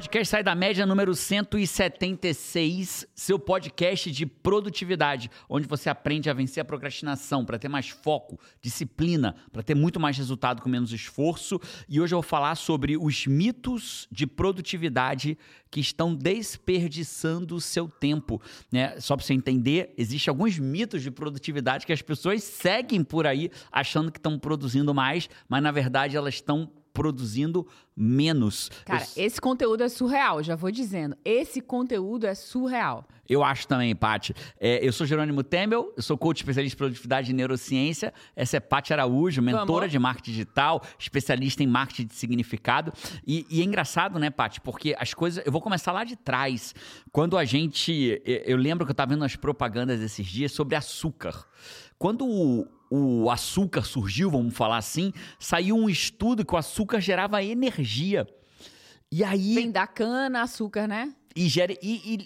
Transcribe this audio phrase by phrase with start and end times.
[0.00, 6.62] podcast Sai da Média número 176, seu podcast de produtividade, onde você aprende a vencer
[6.62, 11.60] a procrastinação, para ter mais foco, disciplina, para ter muito mais resultado com menos esforço.
[11.86, 15.36] E hoje eu vou falar sobre os mitos de produtividade
[15.70, 18.40] que estão desperdiçando o seu tempo.
[18.72, 18.98] Né?
[19.00, 23.50] Só para você entender, existem alguns mitos de produtividade que as pessoas seguem por aí
[23.70, 28.70] achando que estão produzindo mais, mas na verdade elas estão produzindo menos.
[28.84, 29.24] Cara, eu...
[29.24, 31.16] esse conteúdo é surreal, já vou dizendo.
[31.24, 33.06] Esse conteúdo é surreal.
[33.30, 34.34] Eu acho também, Paty.
[34.58, 38.12] É, eu sou Jerônimo Temel, eu sou coach especialista em produtividade e neurociência.
[38.34, 39.92] Essa é Paty Araújo, mentora Vamos.
[39.92, 42.92] de marketing digital, especialista em marketing de significado.
[43.24, 44.60] E, e é engraçado, né, Paty?
[44.60, 45.46] Porque as coisas.
[45.46, 46.74] Eu vou começar lá de trás.
[47.12, 48.20] Quando a gente.
[48.24, 51.46] Eu lembro que eu estava vendo as propagandas esses dias sobre açúcar.
[51.96, 57.42] Quando o, o açúcar surgiu, vamos falar assim, saiu um estudo que o açúcar gerava
[57.42, 58.26] energia.
[59.12, 59.54] E aí.
[59.54, 61.14] Vem da cana, açúcar, né?
[61.34, 61.78] E, gera, e,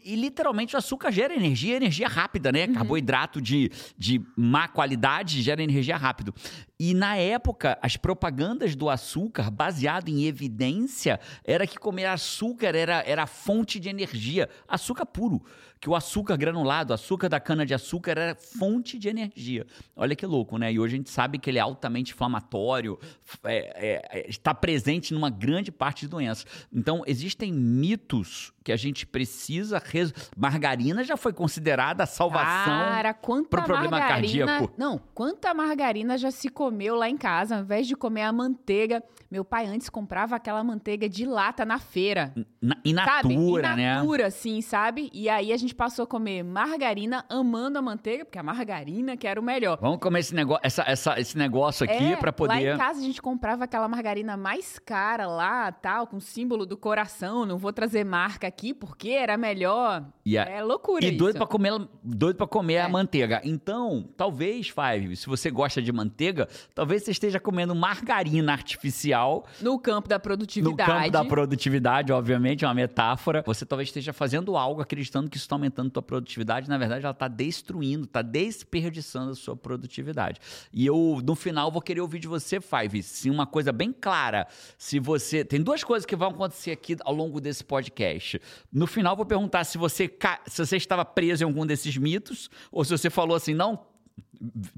[0.04, 2.64] e, e, literalmente o açúcar gera energia, energia rápida, né?
[2.64, 2.72] Uhum.
[2.72, 6.34] Carboidrato de, de má qualidade gera energia rápido.
[6.80, 13.04] E na época, as propagandas do açúcar, baseado em evidência, era que comer açúcar era,
[13.06, 14.48] era fonte de energia.
[14.66, 15.44] Açúcar puro
[15.84, 19.66] que o açúcar granulado, o açúcar da cana-de-açúcar era fonte de energia.
[19.94, 20.72] Olha que louco, né?
[20.72, 22.98] E hoje a gente sabe que ele é altamente inflamatório,
[23.44, 26.46] é, é, é, está presente numa grande parte de doenças.
[26.72, 29.80] Então, existem mitos que a gente precisa.
[29.84, 30.12] Res...
[30.34, 34.72] Margarina já foi considerada a salvação para o problema cardíaco.
[34.78, 39.02] Não, quanta margarina já se comeu lá em casa, ao invés de comer a manteiga.
[39.30, 42.32] Meu pai antes comprava aquela manteiga de lata na feira.
[42.60, 43.82] Na, in natura, sabe?
[43.82, 43.92] né?
[43.92, 45.10] In natura, sim, sabe?
[45.12, 49.16] E aí a gente gente passou a comer margarina, amando a manteiga, porque a margarina
[49.16, 49.78] que era o melhor.
[49.80, 52.52] Vamos comer esse, negócio, essa, essa, esse negócio aqui é, para poder.
[52.52, 56.76] Lá em casa a gente comprava aquela margarina mais cara lá, tal, com símbolo do
[56.76, 57.44] coração.
[57.44, 60.04] Não vou trazer marca aqui porque era melhor.
[60.26, 60.50] Yeah.
[60.50, 61.04] É loucura.
[61.04, 61.18] E isso.
[61.18, 61.72] doido para comer,
[62.02, 62.82] doido para comer é.
[62.82, 63.40] a manteiga.
[63.44, 69.44] Então, talvez, Five, se você gosta de manteiga, talvez você esteja comendo margarina artificial.
[69.60, 70.88] No campo da produtividade.
[70.88, 73.42] No campo da produtividade, obviamente, é uma metáfora.
[73.46, 77.12] Você talvez esteja fazendo algo acreditando que isso aumentando a tua produtividade, na verdade ela
[77.12, 80.40] está destruindo, está desperdiçando a sua produtividade.
[80.72, 84.46] E eu, no final, vou querer ouvir de você, Five, se uma coisa bem clara,
[84.76, 85.44] se você...
[85.44, 88.40] Tem duas coisas que vão acontecer aqui ao longo desse podcast.
[88.72, 90.12] No final, vou perguntar se você,
[90.46, 93.93] se você estava preso em algum desses mitos, ou se você falou assim, não,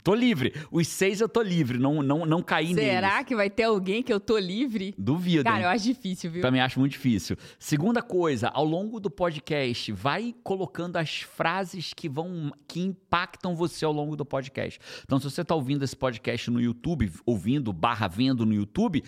[0.03, 0.53] Tô livre.
[0.71, 2.95] Os seis eu tô livre, não, não, não caí Será neles.
[2.95, 4.95] Será que vai ter alguém que eu tô livre?
[4.97, 5.45] Duvido.
[5.45, 6.43] Cara, eu acho difícil, viu?
[6.43, 7.37] Também acho muito difícil.
[7.59, 13.85] Segunda coisa, ao longo do podcast, vai colocando as frases que vão que impactam você
[13.85, 14.79] ao longo do podcast.
[15.03, 19.03] Então, se você tá ouvindo esse podcast no YouTube, ouvindo barra vendo no YouTube,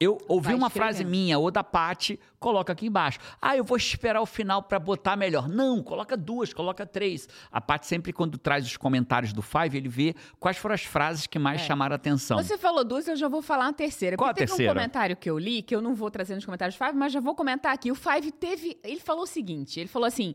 [0.00, 3.18] eu ouvi Vai uma frase minha ou da Pati, coloca aqui embaixo.
[3.40, 5.48] Ah, eu vou esperar o final para botar melhor.
[5.48, 7.28] Não, coloca duas, coloca três.
[7.50, 11.26] A Pati sempre quando traz os comentários do Five, ele vê quais foram as frases
[11.26, 11.64] que mais é.
[11.64, 12.36] chamaram a atenção.
[12.36, 14.16] Você falou duas, eu já vou falar uma terceira.
[14.16, 14.72] Qual a teve terceira?
[14.72, 17.12] um comentário que eu li, que eu não vou trazer nos comentários do Five, mas
[17.12, 17.90] já vou comentar aqui.
[17.92, 20.34] O Five teve, ele falou o seguinte, ele falou assim: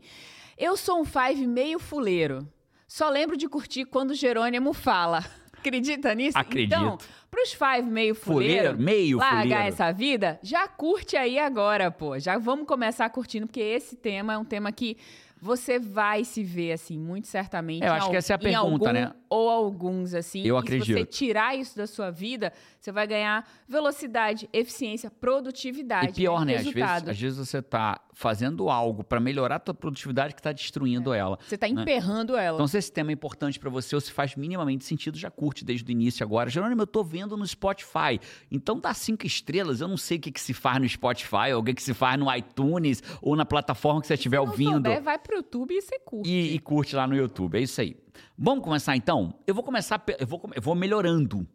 [0.56, 2.48] "Eu sou um Five meio fuleiro.
[2.88, 5.24] Só lembro de curtir quando o Jerônimo fala."
[5.60, 6.38] Acredita nisso?
[6.38, 6.74] Acredito.
[6.74, 6.98] Então,
[7.30, 9.62] pros five meio fuleiro, fuleiro meio largar fuleiro.
[9.62, 12.18] essa vida, já curte aí agora, pô.
[12.18, 14.96] Já vamos começar curtindo, porque esse tema é um tema que
[15.40, 17.84] você vai se ver, assim, muito certamente.
[17.84, 19.12] Eu acho que essa é a pergunta, algum, né?
[19.28, 20.42] Ou alguns, assim.
[20.44, 20.86] Eu acredito.
[20.86, 26.10] Se você tirar isso da sua vida, você vai ganhar velocidade, eficiência, produtividade.
[26.10, 26.52] E pior, né?
[26.52, 26.58] né?
[26.58, 30.52] Às vezes, às vezes você tá fazendo algo para melhorar a tua produtividade que tá
[30.52, 31.18] destruindo é.
[31.18, 31.38] ela.
[31.40, 31.80] Você tá né?
[31.80, 32.58] emperrando ela.
[32.58, 35.64] Então, se esse tema é importante para você ou se faz minimamente sentido, já curte
[35.64, 36.50] desde o início agora.
[36.50, 38.20] Jerônimo, eu tô vendo no Spotify.
[38.52, 39.80] Então dá cinco estrelas.
[39.80, 41.94] Eu não sei o que, que se faz no Spotify, ou o que, que se
[41.94, 44.72] faz no iTunes, ou na plataforma que você estiver ouvindo.
[44.72, 46.28] Souber, vai pro YouTube e você curte.
[46.28, 47.56] E, e, curte lá no YouTube.
[47.56, 47.96] É isso aí.
[48.36, 49.32] Vamos começar então?
[49.46, 50.02] Eu vou começar.
[50.18, 51.48] Eu vou, eu vou melhorando.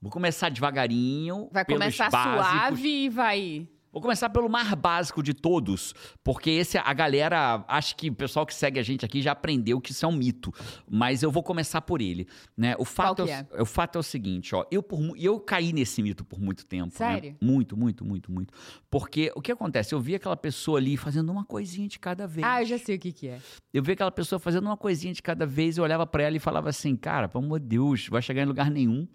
[0.00, 1.48] Vou começar devagarinho.
[1.50, 2.46] Vai começar básicos.
[2.46, 3.68] suave e vai.
[3.94, 5.94] Vou começar pelo mais básico de todos,
[6.24, 9.80] porque esse a galera, acho que o pessoal que segue a gente aqui já aprendeu
[9.80, 10.52] que isso é um mito,
[10.90, 12.26] mas eu vou começar por ele,
[12.56, 12.74] né?
[12.76, 13.62] O fato é, é?
[13.62, 16.86] o fato é o seguinte, ó, eu por eu caí nesse mito por muito tempo,
[16.86, 16.90] né?
[16.90, 17.30] Sério?
[17.30, 17.36] Né?
[17.40, 18.52] Muito, muito, muito, muito.
[18.90, 19.94] Porque o que acontece?
[19.94, 22.44] Eu vi aquela pessoa ali fazendo uma coisinha de cada vez.
[22.44, 23.38] Ah, eu já sei o que que é.
[23.72, 26.40] Eu vi aquela pessoa fazendo uma coisinha de cada vez, eu olhava para ela e
[26.40, 29.06] falava assim: "Cara, pelo amor de Deus, vai chegar em lugar nenhum"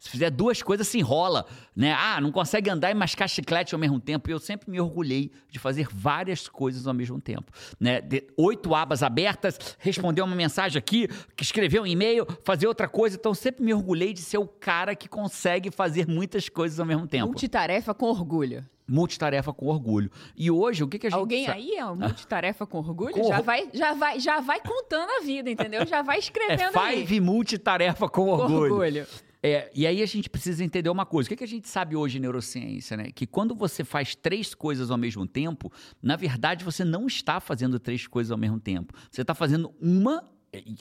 [0.00, 1.92] Se fizer duas coisas, se enrola, né?
[1.92, 4.30] Ah, não consegue andar e mascar chiclete ao mesmo tempo.
[4.30, 7.50] Eu sempre me orgulhei de fazer várias coisas ao mesmo tempo,
[7.80, 8.00] né?
[8.00, 11.08] De oito abas abertas, responder uma mensagem aqui,
[11.40, 13.16] escrever um e-mail, fazer outra coisa.
[13.16, 17.06] Então, sempre me orgulhei de ser o cara que consegue fazer muitas coisas ao mesmo
[17.08, 17.26] tempo.
[17.26, 18.64] Multitarefa com orgulho.
[18.86, 20.10] Multitarefa com orgulho.
[20.36, 23.12] E hoje, o que, que a gente Alguém sa- aí é um multitarefa com orgulho?
[23.12, 25.84] Com Já vai, já vai, já vai contando a vida, entendeu?
[25.84, 26.98] Já vai É escrevendo aí.
[27.04, 29.06] five multitarefa com Com orgulho.
[29.42, 31.28] É, e aí a gente precisa entender uma coisa.
[31.28, 33.10] O que, que a gente sabe hoje em neurociência, né?
[33.14, 37.78] Que quando você faz três coisas ao mesmo tempo, na verdade você não está fazendo
[37.78, 38.92] três coisas ao mesmo tempo.
[39.10, 40.24] Você está fazendo uma,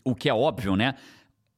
[0.03, 0.95] o que é óbvio, né?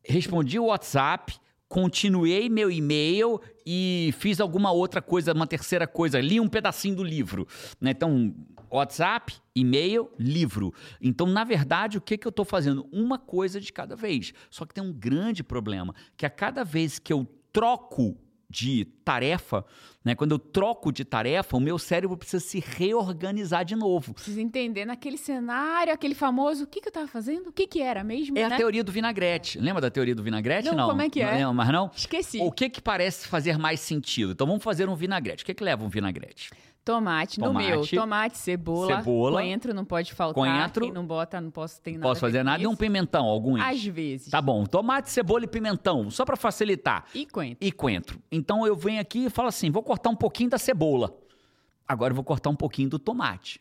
[0.04, 1.38] Respondi o WhatsApp,
[1.69, 7.04] continuei meu e-mail e fiz alguma outra coisa, uma terceira coisa, li um pedacinho do
[7.04, 7.48] livro.
[7.80, 7.92] Né?
[7.92, 8.34] Então,
[8.71, 10.74] WhatsApp, e-mail, livro.
[11.01, 12.88] Então, na verdade, o que, que eu estou fazendo?
[12.92, 14.33] Uma coisa de cada vez.
[14.50, 18.18] Só que tem um grande problema, que a cada vez que eu troco
[18.50, 19.63] de tarefa,
[20.04, 20.16] né?
[20.16, 24.16] Quando eu troco de tarefa, o meu cérebro precisa se reorganizar de novo.
[24.16, 27.50] Precisa entender naquele cenário, aquele famoso, o que, que eu tava fazendo?
[27.50, 28.36] O que, que era mesmo?
[28.38, 28.57] É a né?
[28.57, 29.60] teoria do vinagrete.
[29.60, 30.68] Lembra da teoria do vinagrete?
[30.68, 31.36] Não, Não, como é que Não é?
[31.38, 31.92] lembra, mas não?
[31.95, 32.39] Esqueci.
[32.42, 34.31] O que que parece fazer mais sentido?
[34.31, 35.44] Então vamos fazer um vinagrete.
[35.44, 36.50] O que que leva um vinagrete?
[36.84, 37.68] Tomate, no Tomate.
[37.70, 37.88] meu.
[37.88, 38.98] Tomate, cebola.
[38.98, 39.42] Cebola.
[39.42, 40.34] Coentro não pode faltar.
[40.34, 40.86] Coentro.
[40.86, 42.10] Quem não bota, não posso ter Não nada.
[42.10, 42.64] posso fazer nada.
[42.64, 42.80] E um isso.
[42.80, 43.62] pimentão, alguns?
[43.62, 44.30] Às vezes.
[44.31, 44.64] Tá bom.
[44.66, 47.06] Tomate, cebola e pimentão, só para facilitar.
[47.14, 47.68] E coentro.
[47.68, 48.20] E coentro.
[48.31, 51.16] Então eu venho aqui e falo assim: vou cortar um pouquinho da cebola.
[51.88, 53.60] Agora eu vou cortar um pouquinho do tomate.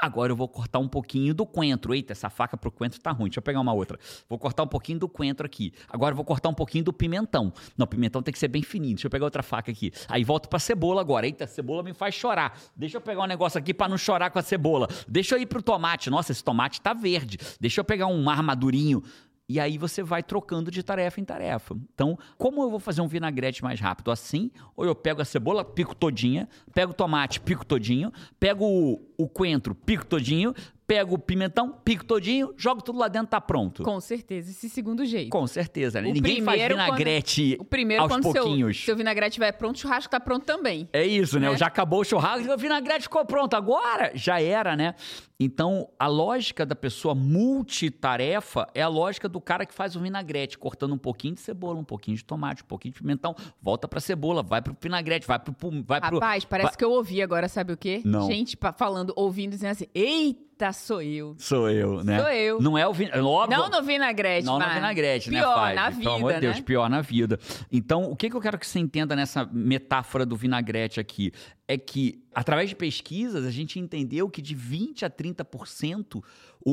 [0.00, 1.92] Agora eu vou cortar um pouquinho do coentro.
[1.92, 3.28] Eita, essa faca pro coentro tá ruim.
[3.28, 3.98] Deixa eu pegar uma outra.
[4.28, 5.72] Vou cortar um pouquinho do coentro aqui.
[5.88, 7.52] Agora eu vou cortar um pouquinho do pimentão.
[7.76, 8.94] Não, pimentão tem que ser bem fininho.
[8.94, 9.92] Deixa eu pegar outra faca aqui.
[10.08, 11.26] Aí volto pra cebola agora.
[11.26, 12.56] Eita, cebola me faz chorar.
[12.76, 14.88] Deixa eu pegar um negócio aqui pra não chorar com a cebola.
[15.08, 16.10] Deixa eu ir pro tomate.
[16.10, 17.38] Nossa, esse tomate tá verde.
[17.60, 19.02] Deixa eu pegar um armadurinho.
[19.48, 21.74] E aí você vai trocando de tarefa em tarefa.
[21.94, 24.10] Então, como eu vou fazer um vinagrete mais rápido?
[24.10, 29.00] Assim, ou eu pego a cebola, pico todinha, pego o tomate, pico todinho, pego o,
[29.16, 30.54] o coentro, pico todinho,
[30.88, 33.82] pego o pimentão, pico todinho, jogo tudo lá dentro, tá pronto.
[33.82, 35.28] Com certeza, esse segundo jeito.
[35.28, 36.08] Com certeza, né?
[36.08, 38.84] O Ninguém faz primeiro, quando- vinagrete O primeiro, aos quando seu, pouquinhos.
[38.86, 40.88] seu vinagrete estiver pronto, o churrasco tá pronto também.
[40.90, 41.50] É isso, né?
[41.50, 41.56] Né?
[41.58, 43.52] Já acabou o churrasco, o vinagrete ficou pronto.
[43.54, 44.94] Agora já era, né?
[45.38, 50.56] Então, a lógica da pessoa multitarefa é a lógica do cara que faz o vinagrete,
[50.58, 54.00] cortando um pouquinho de cebola, um pouquinho de tomate, um pouquinho de pimentão, volta pra
[54.00, 55.54] cebola, vai pro vinagrete, vai pro...
[55.86, 58.00] Vai pro Rapaz, parece que eu ouvi agora, sabe o quê?
[58.04, 58.26] Não.
[58.26, 61.34] Gente falando, ouvindo, dizendo assim, eita, sou eu.
[61.38, 62.18] Sou eu, né?
[62.20, 62.60] Sou eu.
[62.60, 63.24] Não é o vinagrete.
[63.26, 63.56] Óbvio.
[63.58, 65.74] Não no vinagrete, Não na mas vinagrete, né, pior Five?
[65.76, 66.62] na Pelo vida, amor de Deus, né?
[66.62, 67.38] pior na vida.
[67.70, 71.32] Então, o que, que eu quero que você entenda nessa metáfora do vinagrete aqui?
[71.66, 76.22] É que, através de pesquisas, a gente entendeu que de 20% a 30%, o-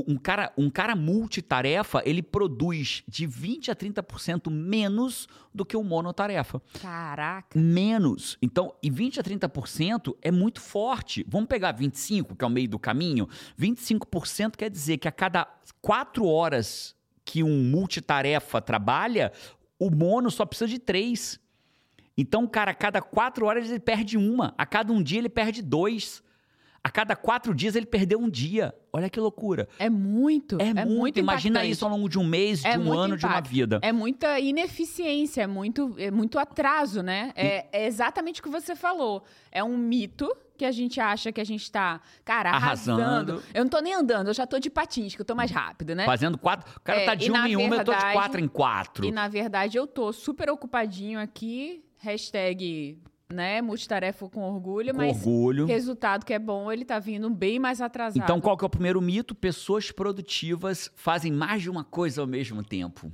[0.08, 5.84] um cara, um cara multitarefa, ele produz de 20% a 30% menos do que um
[5.84, 7.58] monotarefa Caraca.
[7.58, 8.38] menos.
[8.42, 11.26] Então, e 20 a 30% é muito forte.
[11.28, 13.28] Vamos pegar 25, que é o meio do caminho.
[13.60, 15.48] 25% quer dizer que a cada
[15.82, 19.32] quatro horas que um multitarefa trabalha,
[19.80, 21.40] o mono só precisa de três.
[22.18, 24.54] Então, cara, a cada quatro horas ele perde uma.
[24.58, 26.24] A cada um dia ele perde dois.
[26.86, 28.72] A cada quatro dias ele perdeu um dia.
[28.94, 29.68] Olha que loucura.
[29.80, 30.62] É muito.
[30.62, 31.18] É, É, muito.
[31.18, 31.72] Imagina impactante.
[31.72, 33.50] isso ao longo de um mês, de É um muito ano, de uma impacto.
[33.50, 33.80] vida.
[33.82, 37.32] É muita ineficiência, é muito, é muito atraso, né?
[37.36, 39.24] É, é exatamente o que você falou.
[39.52, 43.02] É um mito que a gente acha que a gente tá, cara, arrasando.
[43.02, 43.44] Arrasando.
[43.52, 45.96] Eu não tô nem andando, eu já tô de patins, que eu tô mais rápido,
[45.96, 46.06] né?
[46.06, 46.72] Fazendo quatro.
[46.78, 49.06] O cara É, tá de uma em uma, eu tô de quatro em quatro.
[49.08, 53.00] E na verdade eu tô super ocupadinho aqui, hashtag,
[53.34, 55.66] né, multitarefa com orgulho, Com mas orgulho.
[55.66, 58.22] resultado que é bom, ele tá vindo bem mais atrasado.
[58.22, 59.34] Então, qual que é o primeiro mito?
[59.34, 63.12] Pessoas produtivas fazem mais de uma coisa ao mesmo tempo.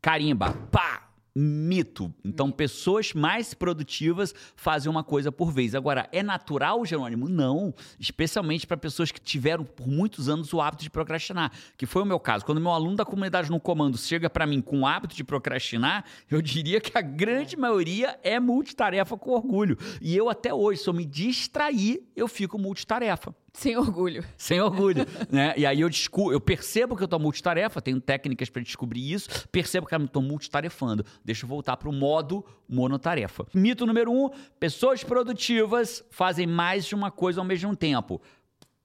[0.00, 1.11] Carimba, pá!
[1.34, 2.12] Mito.
[2.24, 5.74] Então, pessoas mais produtivas fazem uma coisa por vez.
[5.74, 7.28] Agora, é natural, Jerônimo?
[7.28, 7.74] Não.
[7.98, 12.06] Especialmente para pessoas que tiveram por muitos anos o hábito de procrastinar, que foi o
[12.06, 12.44] meu caso.
[12.44, 16.04] Quando meu aluno da comunidade no comando chega para mim com o hábito de procrastinar,
[16.30, 19.78] eu diria que a grande maioria é multitarefa com orgulho.
[20.00, 23.34] E eu até hoje, se eu me distrair, eu fico multitarefa.
[23.54, 24.24] Sem orgulho.
[24.36, 25.52] Sem orgulho, né?
[25.56, 29.28] E aí eu, descu eu percebo que eu tô multitarefa, tenho técnicas para descobrir isso,
[29.48, 31.04] percebo que eu tô multitarefando.
[31.24, 33.46] Deixa eu voltar pro modo monotarefa.
[33.54, 38.22] Mito número um, pessoas produtivas fazem mais de uma coisa ao mesmo tempo.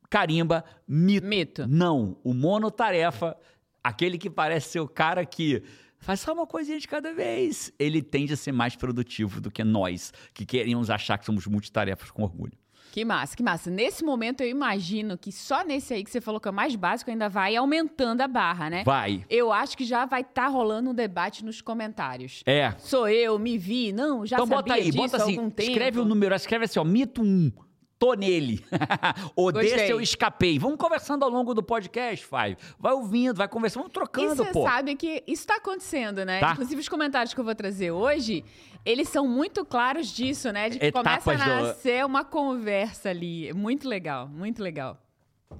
[0.10, 1.28] Carimba, mito.
[1.28, 1.68] Mito.
[1.68, 3.38] Não, o monotarefa,
[3.84, 5.64] aquele que parece ser o cara que
[5.98, 9.64] faz só uma coisinha de cada vez, ele tende a ser mais produtivo do que
[9.64, 12.54] nós, que queremos achar que somos multitarefas com orgulho.
[12.98, 13.70] Que massa, que massa.
[13.70, 16.76] Nesse momento eu imagino que só nesse aí que você falou que é o mais
[16.76, 18.84] básico ainda vai aumentando a barra, né?
[18.84, 19.24] Vai.
[19.30, 22.42] Eu acho que já vai estar tá rolando um debate nos comentários.
[22.44, 22.74] É.
[22.80, 25.70] Sou eu, me vi, não, já então sabia bota aí, disso bota assim, algum tempo.
[25.70, 27.52] escreve o número, escreve assim, ó, mito 1.
[28.00, 28.64] Tô nele.
[29.36, 30.60] Ou desse eu escapei.
[30.60, 32.58] Vamos conversando ao longo do podcast, Five.
[32.78, 34.64] Vai ouvindo, vai conversando, vamos E trocando, você pô.
[34.64, 36.40] sabe que isso está acontecendo, né?
[36.40, 36.52] Tá.
[36.52, 38.46] Inclusive, os comentários que eu vou trazer hoje,
[38.86, 40.70] eles são muito claros disso, né?
[40.70, 43.52] De que Etapas começa a do- nascer uma conversa ali.
[43.54, 45.02] Muito legal, muito legal.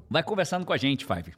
[0.10, 1.34] Vai conversando com a gente, Five.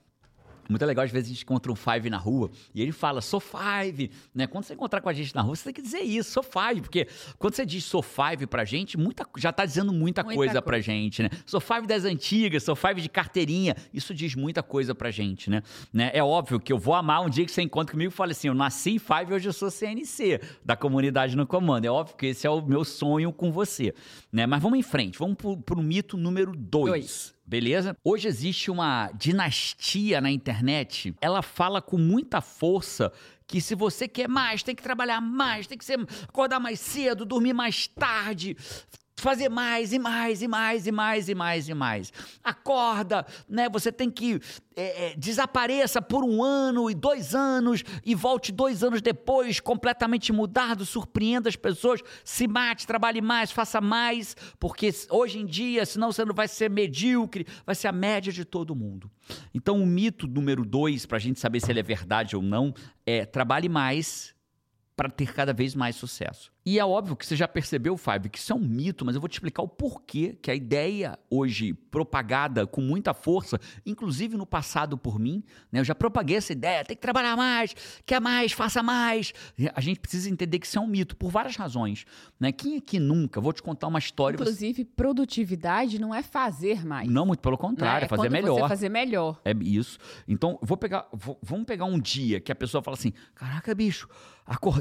[0.70, 3.40] Muito legal, às vezes a gente encontra um Five na rua e ele fala, sou
[3.40, 4.46] Five, né?
[4.46, 6.82] Quando você encontrar com a gente na rua, você tem que dizer isso, sou Five,
[6.82, 7.08] porque
[7.40, 10.62] quando você diz sou Five pra gente, muita, já tá dizendo muita, Muita coisa coisa.
[10.62, 11.30] pra gente, né?
[11.46, 15.64] Sou Five das antigas, sou Five de carteirinha, isso diz muita coisa pra gente, né?
[15.92, 16.12] né?
[16.14, 18.48] É óbvio que eu vou amar um dia que você encontra comigo e fala assim,
[18.48, 21.86] eu nasci em Five, hoje eu sou CNC, da comunidade no comando.
[21.86, 23.94] É óbvio que esse é o meu sonho com você,
[24.32, 24.46] né?
[24.46, 26.90] Mas vamos em frente, vamos pro, pro mito número dois.
[26.92, 27.39] Dois.
[27.50, 27.98] Beleza?
[28.04, 31.16] Hoje existe uma dinastia na internet.
[31.20, 33.12] Ela fala com muita força
[33.48, 37.26] que se você quer mais, tem que trabalhar mais, tem que ser, acordar mais cedo,
[37.26, 38.56] dormir mais tarde,
[39.22, 42.14] fazer mais e mais e mais e mais e mais e mais.
[42.44, 43.70] Acorda, né?
[43.70, 44.40] Você tem que
[44.76, 50.32] é, é, desapareça por um ano e dois anos e volte dois anos depois completamente
[50.32, 56.12] mudado, surpreenda as pessoas, se mate, trabalhe mais, faça mais, porque hoje em dia, senão
[56.12, 59.12] você não vai ser medíocre, vai ser a média de todo mundo.
[59.54, 62.74] Então, o mito número dois, para a gente saber se ele é verdade ou não,
[63.06, 64.34] é trabalhe mais
[65.00, 66.52] para ter cada vez mais sucesso.
[66.66, 69.22] E é óbvio que você já percebeu, Five, que isso é um mito, mas eu
[69.22, 74.46] vou te explicar o porquê que a ideia hoje propagada com muita força, inclusive no
[74.46, 75.42] passado por mim,
[75.72, 75.80] né?
[75.80, 77.74] Eu já propaguei essa ideia, tem que trabalhar mais,
[78.06, 79.32] quer mais, faça mais.
[79.74, 82.06] A gente precisa entender que isso é um mito por várias razões,
[82.38, 82.52] né?
[82.52, 87.10] Quem aqui nunca, vou te contar uma história, você- Inclusive, produtividade não é fazer mais.
[87.10, 88.60] não muito pelo contrário, É é fazer melhor.
[88.60, 89.40] Você fazer melhor.
[89.46, 89.98] É isso.
[90.28, 91.08] Então, vou pegar.
[91.14, 94.08] vou- vamos pegar um dia que a pessoa fala assim: caraca, bicho,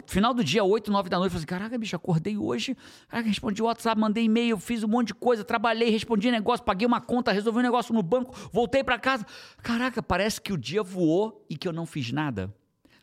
[0.07, 2.77] final do dia, 8, 9 da noite, eu falo assim: caraca, bicho, acordei hoje,
[3.09, 6.87] caraca, respondi o WhatsApp, mandei e-mail, fiz um monte de coisa, trabalhei, respondi negócio, paguei
[6.87, 9.27] uma conta, resolvi um negócio no banco, voltei pra casa.
[9.63, 12.55] Caraca, parece que o dia voou e que eu não fiz nada.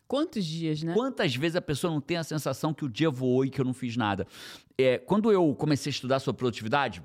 [0.07, 0.93] Quantos dias, né?
[0.93, 3.65] Quantas vezes a pessoa não tem a sensação que o dia voou e que eu
[3.65, 4.27] não fiz nada?
[4.77, 7.01] É, quando eu comecei a estudar sobre produtividade,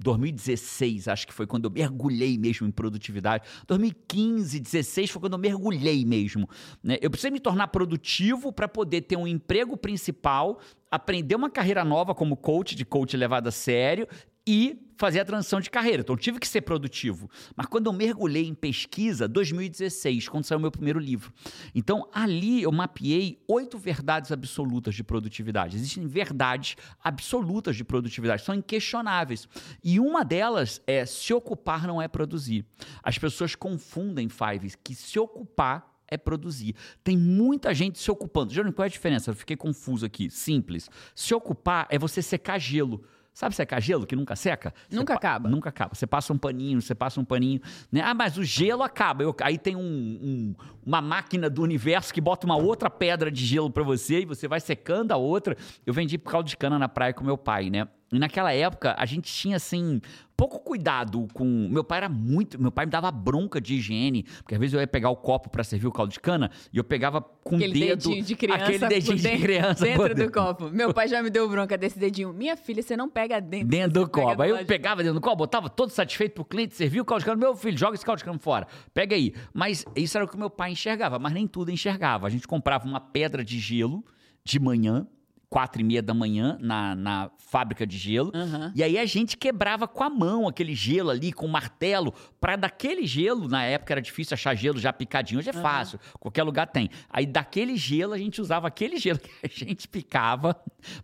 [0.00, 3.44] 2016, acho que foi quando eu mergulhei mesmo em produtividade.
[3.66, 6.48] 2015, 16 foi quando eu mergulhei mesmo.
[6.82, 6.98] né?
[7.00, 10.58] Eu precisei me tornar produtivo para poder ter um emprego principal,
[10.90, 14.08] aprender uma carreira nova como coach, de coach levado a sério
[14.46, 16.02] e fazer a transição de carreira.
[16.02, 17.28] Então, tive que ser produtivo.
[17.56, 21.32] Mas quando eu mergulhei em pesquisa, 2016, quando saiu meu primeiro livro.
[21.74, 25.76] Então, ali eu mapeei oito verdades absolutas de produtividade.
[25.76, 29.48] Existem verdades absolutas de produtividade, são inquestionáveis.
[29.82, 32.64] E uma delas é se ocupar não é produzir.
[33.02, 36.74] As pessoas confundem, Five, que se ocupar é produzir.
[37.02, 38.52] Tem muita gente se ocupando.
[38.52, 39.30] Jânio, qual é a diferença?
[39.30, 40.30] Eu fiquei confuso aqui.
[40.30, 40.88] Simples.
[41.14, 43.04] Se ocupar é você secar gelo.
[43.34, 44.72] Sabe secar gelo que nunca seca?
[44.88, 45.48] Você Nunca acaba.
[45.50, 45.92] Nunca acaba.
[45.92, 47.60] Você passa um paninho, você passa um paninho.
[47.90, 48.00] Né?
[48.00, 49.24] Ah, mas o gelo acaba.
[49.24, 50.54] Eu- aí tem um- um-
[50.86, 54.46] uma máquina do universo que bota uma outra pedra de gelo pra você e você
[54.46, 55.56] vai secando a outra.
[55.84, 57.88] Eu vendi caldo de cana na praia com meu pai, né?
[58.12, 60.00] E naquela época a gente tinha assim
[60.36, 61.44] pouco cuidado com.
[61.70, 62.60] Meu pai era muito.
[62.60, 65.48] Meu pai me dava bronca de higiene, porque às vezes eu ia pegar o copo
[65.48, 68.08] pra servir o caldo de cana e eu pegava com o Aquele dedo.
[68.08, 68.62] dedinho de criança.
[68.64, 70.32] aquele dedinho de dentro- criança Dentro do dentro.
[70.32, 70.70] copo.
[70.70, 72.32] Meu pai já me deu bronca desse dedinho.
[72.32, 73.68] Minha filha, você não pega dentro.
[73.68, 74.42] Dentro do copo.
[74.42, 77.20] Aí eu de pegava dentro do copo, botava todo satisfeito pro cliente, servia o caldo
[77.20, 77.36] de cana.
[77.38, 78.66] Meu filho, joga esse caldo de cana fora.
[78.92, 79.32] Pega aí.
[79.52, 82.26] Mas isso era o que meu pai enxergava, mas nem tudo enxergava.
[82.26, 84.04] A gente comprava uma pedra de gelo
[84.44, 85.06] de manhã,
[85.54, 88.32] quatro e meia da manhã, na, na fábrica de gelo.
[88.34, 88.72] Aham.
[88.74, 92.56] E aí a gente quebrava com a mão aquele gelo ali, com o martelo, para
[92.56, 96.66] daquele gelo, na época era difícil achar gelo já picadinho, hoje é fácil, qualquer lugar
[96.66, 96.90] tem.
[97.08, 100.56] Aí daquele gelo a gente usava aquele gelo que a gente picava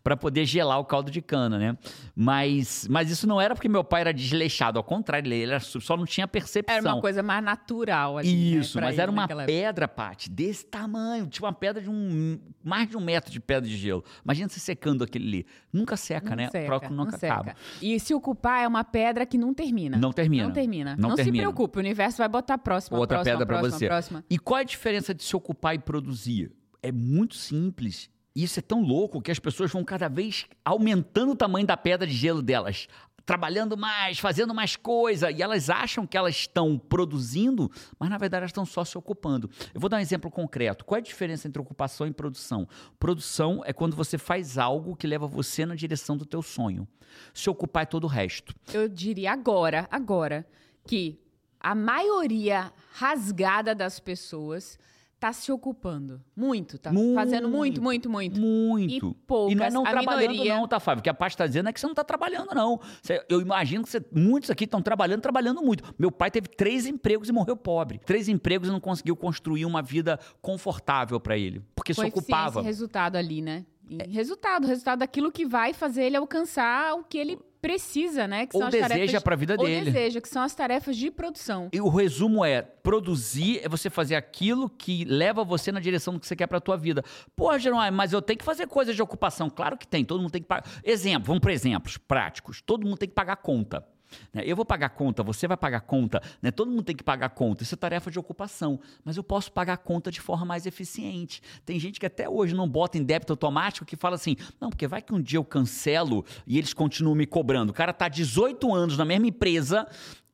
[0.02, 1.78] para poder gelar o caldo de cana, né?
[2.16, 5.96] Mas, mas isso não era porque meu pai era desleixado, ao contrário, ele era, só
[5.96, 6.76] não tinha percepção.
[6.76, 8.28] Era uma coisa mais natural ali.
[8.28, 11.28] né, Isso, pra mas ele era uma naquela pedra, Paty, desse tamanho.
[11.28, 12.40] Tinha uma pedra de um.
[12.64, 14.04] mais de um metro de pedra de gelo.
[14.42, 15.46] Imagina secando aquele ali.
[15.72, 16.48] Nunca seca, Não né?
[16.50, 17.34] seca, o próprio nunca não seca.
[17.34, 17.56] acaba.
[17.80, 19.96] E se ocupar é uma pedra que não termina.
[19.96, 20.44] Não termina.
[20.44, 20.96] Não termina.
[20.98, 21.44] Não Não, se termina.
[21.44, 23.86] preocupe, o universo vai botar a próxima, Outra próxima, pedra próxima, você.
[23.86, 24.24] próxima.
[24.30, 26.52] E qual é a diferença de se ocupar e produzir?
[26.82, 28.08] É muito simples.
[28.34, 32.06] Isso é tão louco que as pessoas vão cada vez aumentando o tamanho da pedra
[32.06, 32.86] de gelo delas.
[33.24, 38.42] Trabalhando mais, fazendo mais coisa, e elas acham que elas estão produzindo, mas na verdade
[38.42, 39.50] elas estão só se ocupando.
[39.72, 40.84] Eu vou dar um exemplo concreto.
[40.84, 42.68] Qual é a diferença entre ocupação e produção?
[42.98, 46.86] Produção é quando você faz algo que leva você na direção do teu sonho.
[47.34, 48.54] Se ocupar é todo o resto.
[48.72, 50.46] Eu diria agora, agora,
[50.86, 51.20] que
[51.58, 54.78] a maioria rasgada das pessoas
[55.20, 56.20] tá se ocupando.
[56.34, 57.14] Muito, tá Muito.
[57.14, 58.40] fazendo muito, muito, muito.
[58.40, 59.08] Muito.
[59.10, 61.00] E poucas, E não é não trabalhando, minoria- não, tá, Fábio?
[61.00, 62.80] O que a parte está dizendo é que você não está trabalhando, não.
[63.02, 65.84] Você- eu imagino que você- muitos aqui estão trabalhando, trabalhando muito.
[65.98, 67.98] Meu pai teve três empregos e morreu pobre.
[67.98, 71.62] Três empregos e não conseguiu construir uma vida confortável para ele.
[71.74, 72.60] Porque se ocupava.
[72.60, 73.66] esse resultado ali, né?
[73.88, 78.46] E Resultado, resultado daquilo que vai fazer ele alcançar o que ele precisa, né?
[78.46, 79.90] Que Ou são as deseja tarefas, para a vida ou dele.
[79.90, 81.68] deseja, que são as tarefas de produção.
[81.72, 86.20] E o resumo é: produzir é você fazer aquilo que leva você na direção do
[86.20, 87.04] que você quer pra tua vida.
[87.36, 89.48] Pô, Jerônimo, mas eu tenho que fazer coisas de ocupação.
[89.50, 90.64] Claro que tem, todo mundo tem que pagar.
[90.84, 92.60] Exemplo, vamos para exemplos práticos.
[92.60, 93.84] Todo mundo tem que pagar conta.
[94.32, 94.42] Né?
[94.44, 96.50] Eu vou pagar conta, você vai pagar conta, né?
[96.50, 97.62] todo mundo tem que pagar conta.
[97.62, 98.80] Isso é tarefa de ocupação.
[99.04, 101.42] Mas eu posso pagar conta de forma mais eficiente.
[101.64, 104.86] Tem gente que até hoje não bota em débito automático que fala assim: não, porque
[104.86, 107.70] vai que um dia eu cancelo e eles continuam me cobrando.
[107.70, 109.86] O cara tá 18 anos na mesma empresa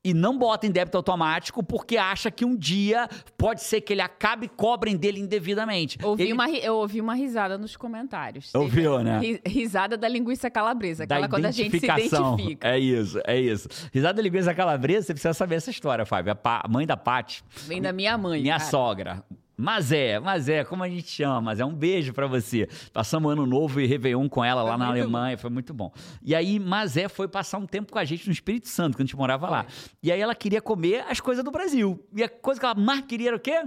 [0.09, 4.01] e não bota em débito automático porque acha que um dia pode ser que ele
[4.03, 5.99] acabe e cobrem dele indevidamente.
[6.03, 8.55] Ouvi Ele- uma, eu ouvi uma risada nos comentários.
[8.55, 9.19] Ouviu, né?
[9.19, 12.69] ri- Risada da linguiça calabresa, da aquela quando a gente se identifica.
[12.69, 13.69] É isso, é isso.
[13.93, 16.33] Risada da linguiça calabresa, você precisa saber essa história, Fábio.
[16.33, 18.43] A, pa- a mãe da Paty, Vem da minha mãe.
[18.43, 18.71] minha cara.
[18.71, 19.25] sogra.
[19.57, 22.69] Mas é, mas é, como a gente chama, mas é um beijo pra você.
[22.93, 25.91] Passamos ano novo e Réveillon com ela lá Foi na muito Alemanha, foi muito bom.
[26.23, 29.07] E aí, Mazé foi passar um tempo com a gente no Espírito Santo, quando a
[29.07, 29.67] gente morava lá.
[30.03, 32.05] E aí ela queria comer as coisas do Brasil.
[32.15, 33.65] E a coisa que ela mais queria era o quê?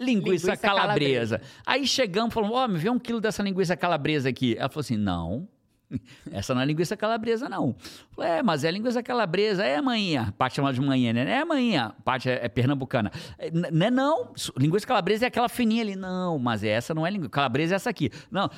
[0.00, 1.40] Linguiça, Linguiça calabresa.
[1.64, 4.56] Aí chegamos, falamos, ó, me vê um quilo dessa linguiça calabresa aqui.
[4.58, 5.48] Ela falou assim, não,
[6.32, 7.74] essa não é linguiça calabresa, não.
[8.14, 9.64] Falei, é, mas é linguiça calabresa.
[9.64, 10.34] É, manhinha.
[10.36, 11.30] Paty chama de manhinha, né?
[11.40, 11.94] É, manhinha.
[12.04, 13.10] Paty é, é pernambucana.
[13.38, 14.32] É, n- Não é, não.
[14.56, 15.96] Linguiça calabresa é aquela fininha ali.
[15.96, 17.30] Não, mas essa não é linguiça.
[17.30, 18.10] Calabresa é essa aqui.
[18.30, 18.50] Não.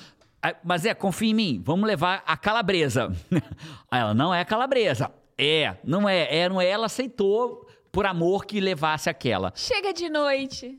[0.64, 1.62] Mas é, confia em mim.
[1.64, 3.12] Vamos levar a calabresa.
[3.92, 5.10] Ela, não é calabresa.
[5.38, 6.36] É, não é.
[6.36, 6.66] É, não é.
[6.66, 9.52] Ela aceitou por amor que levasse aquela.
[9.54, 10.78] Chega de noite.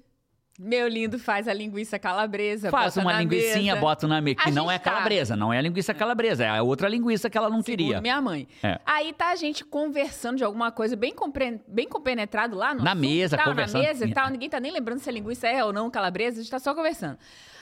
[0.64, 2.70] Meu lindo faz a linguiça calabresa.
[2.70, 3.82] Faz uma na linguicinha, mesa.
[3.84, 4.38] bota na mesa.
[4.42, 7.32] A Que não é tá- calabresa, não é a linguiça calabresa, é a outra linguiça
[7.32, 8.00] que ela não Segundo queria.
[8.00, 8.48] minha mãe.
[8.62, 8.80] É.
[8.86, 11.60] Aí tá a gente conversando de alguma coisa bem, compre...
[11.68, 13.82] bem compenetrado lá no Na assunto, mesa, tal, conversando.
[13.82, 14.30] Na mesa e tal.
[14.30, 16.76] Ninguém tá nem lembrando se a linguiça é ou não calabresa, a gente tá só
[16.76, 17.18] conversando.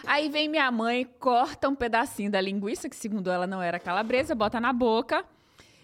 [0.05, 4.35] Aí vem minha mãe, corta um pedacinho da linguiça, que segundo ela não era calabresa,
[4.35, 5.23] bota na boca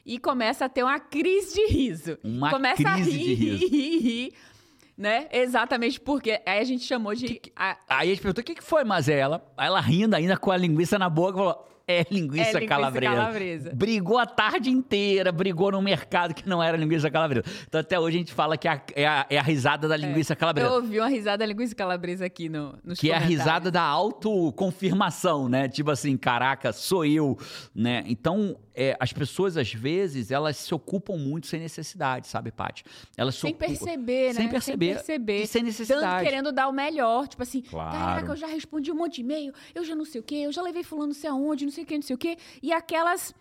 [0.06, 2.18] e começa a ter uma crise de riso.
[2.24, 3.58] Uma começa a crise rir, de riso.
[3.58, 4.34] rir, rir, rir,
[4.98, 5.28] né?
[5.32, 7.42] Exatamente porque aí a gente chamou de...
[7.56, 10.52] a- Aí a gente perguntou, o que, que foi, mas ela, ela rindo ainda com
[10.52, 13.14] a linguiça na boca, falou, é linguiça, É linguiça calabresa.
[13.16, 13.72] calabresa.
[13.76, 17.46] Brigou a tarde inteira, brigou no mercado que não era linguiça calabresa.
[17.68, 19.96] Então até hoje a gente fala que é a, é a, é a risada da
[19.96, 20.68] linguiça calabresa.
[20.70, 23.84] Eu ouvi uma risada da linguiça calabresa aqui no, nos Que é a risada da
[23.84, 25.68] autoconfirmação, né?
[25.68, 27.38] Tipo assim, caraca, sou eu,
[27.74, 28.04] né?
[28.08, 32.84] Então, é, as pessoas, às vezes, elas se ocupam muito sem necessidade, sabe, Paty?
[33.16, 34.34] Elas se Sem ocupam- perceber, né?
[34.34, 34.86] Sem perceber.
[34.86, 35.42] Sem perceber.
[35.44, 36.06] E sem necessidade.
[36.06, 37.28] Tanto querendo dar o melhor.
[37.28, 37.92] Tipo assim, Claro.
[37.98, 40.52] caraca, eu já respondi um monte de e-mail, eu já não sei o quê, eu
[40.52, 42.38] já levei fulano não sei aonde, não sei o quê, não sei o quê.
[42.62, 43.34] E aquelas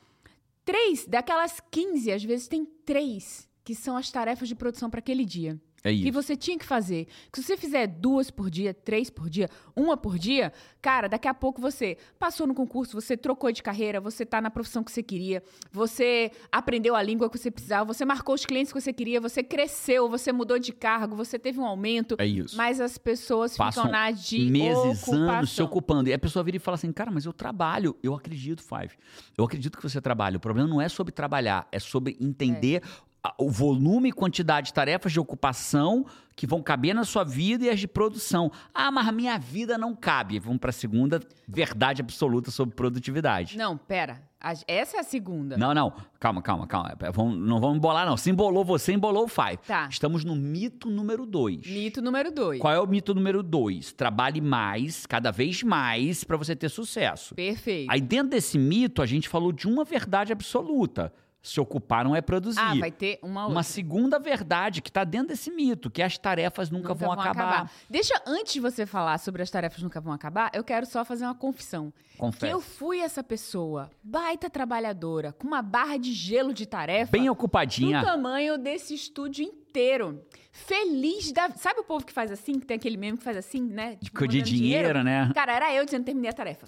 [0.65, 5.25] três, daquelas 15, às vezes tem três que são as tarefas de produção para aquele
[5.25, 5.59] dia.
[5.85, 6.13] É Que isso.
[6.13, 7.07] você tinha que fazer.
[7.31, 11.29] Que se você fizer duas por dia, três por dia, uma por dia, cara, daqui
[11.29, 14.91] a pouco você passou no concurso, você trocou de carreira, você tá na profissão que
[14.91, 18.93] você queria, você aprendeu a língua que você precisava, você marcou os clientes que você
[18.95, 22.17] queria, você cresceu, você mudou de cargo, você teve um aumento.
[22.19, 22.57] É isso.
[22.57, 25.31] Mas as pessoas Passam ficam na de meses, ocupação.
[25.31, 26.09] anos se ocupando.
[26.09, 27.95] E a pessoa vira e fala assim, cara, mas eu trabalho.
[28.03, 28.95] Eu acredito, Five.
[29.37, 30.39] Eu acredito que você trabalha.
[30.39, 33.04] O problema não é sobre trabalhar, é sobre entender a-
[33.39, 36.05] o volume e quantidade de tarefas de ocupação
[36.37, 38.51] que vão caber na sua vida e as de produção.
[38.75, 40.39] Ah, mas a minha vida não cabe.
[40.41, 43.57] Vamos para a segunda verdade absoluta sobre produtividade.
[43.57, 44.21] Não, pera.
[44.67, 45.57] Essa é a segunda.
[45.57, 45.93] Não, não.
[46.21, 46.95] Calma, calma, calma.
[47.15, 48.17] Vamos- não vamos embolar, não.
[48.17, 49.59] Se embolou você, embolou o Five.
[49.67, 49.89] Tá.
[49.91, 51.67] Estamos no mito número dois.
[51.67, 52.61] Mito número dois.
[52.61, 53.93] Qual é o mito número dois?
[53.93, 57.35] Trabalhe mais, cada vez mais, para você ter sucesso.
[57.35, 57.91] Perfeito.
[57.91, 61.11] Aí dentro desse mito, a gente falou de uma verdade absoluta.
[61.45, 62.59] Se ocupar não é produzir.
[62.59, 63.55] Ah, vai ter uma outra.
[63.55, 67.71] Uma segunda verdade que está dentro desse mito, que as tarefas nunca, vão, acabar.
[67.89, 71.27] Deixa, antes de você falar sobre as tarefas nunca vão acabar, eu quero só fazer
[71.27, 71.93] uma confissão.
[72.13, 72.47] Que Confesso.
[72.47, 77.13] eu fui essa pessoa, baita trabalhadora, com uma barra de gelo de tarefa.
[77.13, 78.03] Bem do ocupadinha.
[78.03, 80.25] tamanho desse estúdio inteiro.
[80.51, 81.51] Feliz da.
[81.51, 82.59] Sabe o povo que faz assim?
[82.59, 83.97] Que tem aquele meme que faz assim, né?
[83.97, 85.31] Tipo, de mandando dinheiro, né?
[85.35, 86.67] Cara, era eu dizendo terminei a tarefa.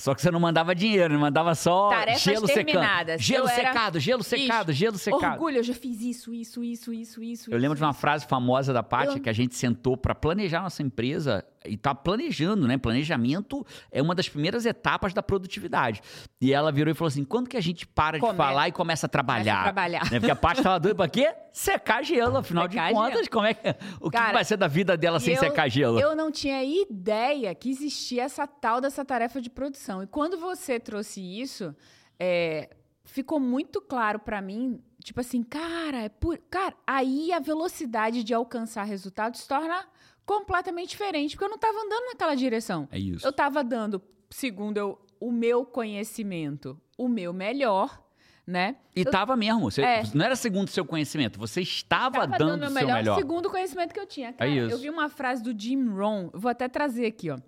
[0.00, 3.18] Só que você não mandava dinheiro, não mandava só Tarefas gelo secando.
[3.18, 5.34] Gelo era- secado, gelo secado, gelo secado.
[5.34, 7.50] Orgulho, eu já fiz isso, isso, isso, isso, isso.
[7.52, 8.00] Eu lembro de uma isso.
[8.00, 11.94] frase famosa da Paty Eu- que a gente sentou para planejar nossa empresa e tá
[11.94, 12.78] planejando, né?
[12.78, 16.00] Planejamento é uma das primeiras etapas da produtividade.
[16.40, 18.72] E ela virou e falou assim: quando que a gente para de Come- falar e
[18.72, 19.42] começa a trabalhar?
[19.56, 20.10] Começa a trabalhar.
[20.10, 20.18] Né?
[20.20, 21.34] Porque a Paty tava doida pra quê?
[21.52, 23.30] Secar gelo, afinal Secar de contas, gelo.
[23.30, 23.68] como é que,
[24.00, 25.98] o que Cara, vai ser da vida dela sem eu- secar gelo?
[26.00, 30.02] Eu não tinha ideia que existia essa tal dessa tarefa de produção.
[30.02, 31.74] E quando você trouxe isso,
[32.18, 32.70] é,
[33.04, 38.32] ficou muito claro pra mim, tipo assim, cara, é por, cara, aí a velocidade de
[38.32, 39.84] alcançar resultados se torna
[40.24, 42.88] completamente diferente, porque eu não estava andando naquela direção.
[42.90, 43.26] É isso.
[43.26, 48.02] Eu estava dando, segundo eu, o meu conhecimento, o meu melhor,
[48.46, 48.76] né?
[48.96, 49.70] E tava mesmo.
[49.70, 50.02] Você, É.
[50.14, 53.16] Não era segundo o seu conhecimento, você estava Tava dando o seu melhor.
[53.16, 54.32] segundo o conhecimento que eu tinha.
[54.32, 54.74] Cara, isso.
[54.74, 57.38] eu vi uma frase do Jim Rohn, eu vou até trazer aqui, ó.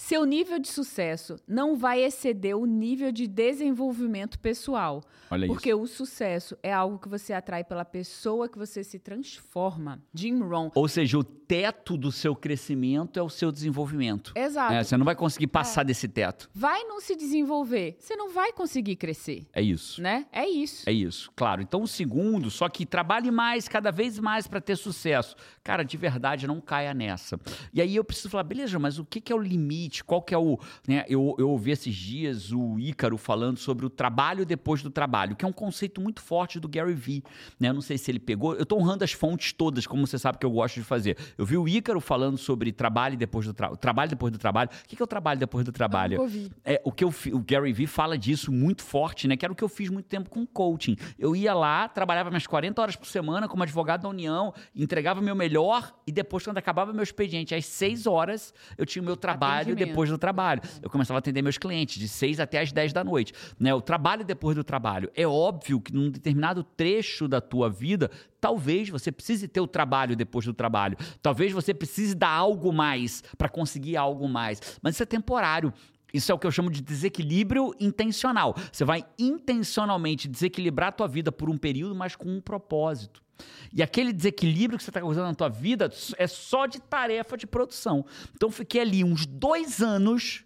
[0.00, 5.88] Seu nível de sucesso não vai exceder o nível de desenvolvimento pessoal, Olha porque o
[5.88, 10.00] sucesso é algo que você atrai pela pessoa que você se transforma.
[10.14, 10.70] Jim Rohn.
[10.72, 14.32] Ou seja, o teto do seu crescimento é o seu desenvolvimento.
[14.36, 14.72] Exato.
[14.72, 16.48] É, você não vai conseguir passar desse teto.
[16.54, 20.00] Vai não se desenvolver, você não vai conseguir crescer, É isso.
[20.00, 20.26] né?
[20.30, 20.88] É isso.
[20.88, 21.60] É isso, claro.
[21.60, 25.34] Então, o segundo, só que trabalhe mais, cada vez mais para ter sucesso.
[25.64, 27.38] Cara, de verdade, não caia nessa.
[27.74, 29.87] E aí eu preciso falar, beleza, mas o que, que é o limite?
[30.06, 30.58] Qual que é o.
[30.86, 31.04] Né?
[31.08, 35.44] Eu, eu ouvi esses dias o Ícaro falando sobre o trabalho depois do trabalho, que
[35.44, 37.22] é um conceito muito forte do Gary Vee.
[37.58, 37.68] Né?
[37.68, 38.54] Eu não sei se ele pegou.
[38.54, 41.16] Eu estou honrando as fontes todas, como você sabe que eu gosto de fazer.
[41.36, 43.76] Eu vi o Ícaro falando sobre trabalho depois do trabalho.
[43.78, 44.70] Trabalho depois do trabalho.
[44.84, 46.12] O que, que é o trabalho depois do trabalho?
[46.18, 46.50] nunca ouvi.
[46.64, 49.36] É, o que eu fi- o Gary Vee fala disso muito forte, né?
[49.36, 50.96] Que era o que eu fiz muito tempo com coaching.
[51.18, 55.22] Eu ia lá, trabalhava minhas 40 horas por semana como advogado da União, entregava o
[55.22, 59.16] meu melhor e depois, quando acabava meu expediente, às 6 horas, eu tinha o meu
[59.16, 59.74] trabalho.
[59.86, 60.62] Depois do trabalho.
[60.82, 63.32] Eu começava a atender meus clientes de 6 até às 10 da noite.
[63.58, 63.74] Né?
[63.74, 65.10] O trabalho depois do trabalho.
[65.14, 68.10] É óbvio que num determinado trecho da tua vida,
[68.40, 70.96] talvez você precise ter o trabalho depois do trabalho.
[71.22, 74.60] Talvez você precise dar algo mais para conseguir algo mais.
[74.82, 75.72] Mas isso é temporário.
[76.12, 78.54] Isso é o que eu chamo de desequilíbrio intencional.
[78.72, 83.22] Você vai intencionalmente desequilibrar a tua vida por um período, mas com um propósito.
[83.72, 87.46] E aquele desequilíbrio que você está causando na tua vida é só de tarefa de
[87.46, 88.04] produção.
[88.34, 90.44] Então, fiquei ali uns dois anos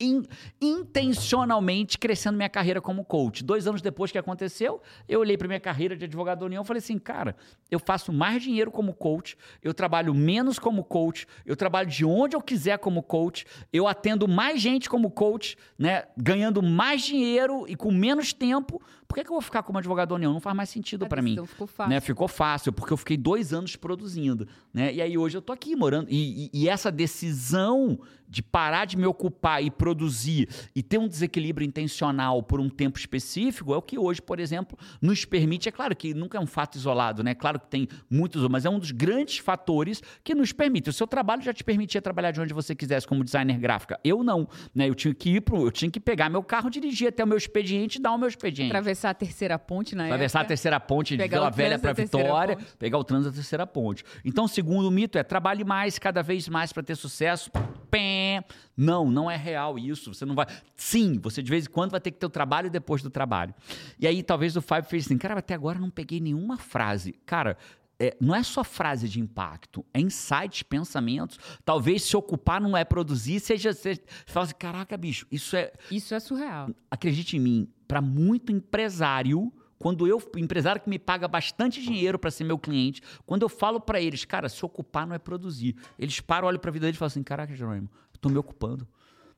[0.00, 0.26] in-
[0.60, 3.42] intencionalmente crescendo minha carreira como coach.
[3.42, 6.66] Dois anos depois que aconteceu, eu olhei para minha carreira de advogado da União e
[6.66, 7.36] falei assim, cara,
[7.70, 12.36] eu faço mais dinheiro como coach, eu trabalho menos como coach, eu trabalho de onde
[12.36, 17.74] eu quiser como coach, eu atendo mais gente como coach, né, ganhando mais dinheiro e
[17.74, 18.82] com menos tempo.
[19.08, 20.32] Por que, que eu vou ficar como advogado da União?
[20.32, 21.90] Não faz mais sentido para mim decisão ficou fácil.
[21.90, 22.00] né?
[22.00, 24.92] Ficou fácil, porque eu fiquei dois anos produzindo, né?
[24.92, 26.08] E aí hoje eu tô aqui morando.
[26.10, 31.06] E, e- e essa decisão de parar de me ocupar e produzir e ter um
[31.06, 35.68] desequilíbrio intencional por um tempo específico é o que hoje, por exemplo, nos permite.
[35.68, 37.34] É claro que nunca é um fato isolado, né?
[37.36, 40.90] Claro que tem muitos, mas é um dos grandes fatores que nos permite.
[40.90, 43.98] O seu trabalho já te permitia trabalhar de onde você quisesse como designer gráfica.
[44.02, 44.88] Eu não, né?
[44.88, 47.38] Eu tinha que ir pro, eu tinha que pegar meu carro, dirigir até o meu
[47.38, 48.72] expediente e dar o meu expediente.
[48.96, 50.48] Atravessar a terceira ponte na Atravessar a época.
[50.48, 54.04] terceira ponte de Vila o Velha para Vitória, pegar o trânsito da terceira ponte.
[54.24, 57.50] Então, o segundo mito é trabalhe mais, cada vez mais para ter sucesso.
[57.90, 58.42] Pé.
[58.76, 60.12] Não, não é real isso.
[60.12, 60.46] Você não vai.
[60.74, 63.54] Sim, você de vez em quando vai ter que ter o trabalho depois do trabalho.
[63.98, 67.12] E aí, talvez o Fábio fez assim, cara, até agora eu não peguei nenhuma frase.
[67.24, 67.56] Cara.
[67.98, 71.38] É, não é só frase de impacto, é insights, pensamentos.
[71.64, 73.72] Talvez se ocupar não é produzir, seja.
[73.72, 76.70] Você fala assim: caraca, bicho, isso é Isso é surreal.
[76.90, 82.30] acredite em mim, para muito empresário, quando eu, empresário que me paga bastante dinheiro para
[82.30, 85.76] ser meu cliente, quando eu falo para eles, cara, se ocupar não é produzir.
[85.98, 88.36] Eles param, olham para a vida deles e falam assim: caraca, Jerônimo, eu tô me
[88.36, 88.86] ocupando.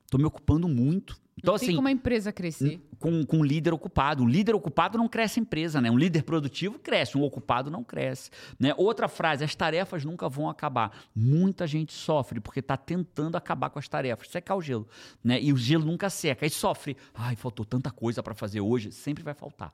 [0.09, 1.17] Tô me ocupando muito.
[1.39, 2.81] Então, Não tem assim, como a empresa crescer.
[2.99, 4.23] com, com um líder ocupado.
[4.23, 5.89] Um líder ocupado não cresce a empresa, né?
[5.89, 8.29] Um líder produtivo cresce, um ocupado não cresce.
[8.59, 8.73] Né?
[8.77, 10.91] Outra frase, as tarefas nunca vão acabar.
[11.15, 14.87] Muita gente sofre porque está tentando acabar com as tarefas, secar o gelo.
[15.23, 15.41] Né?
[15.41, 16.97] E o gelo nunca seca, aí sofre.
[17.15, 19.73] Ai, faltou tanta coisa para fazer hoje, sempre vai faltar.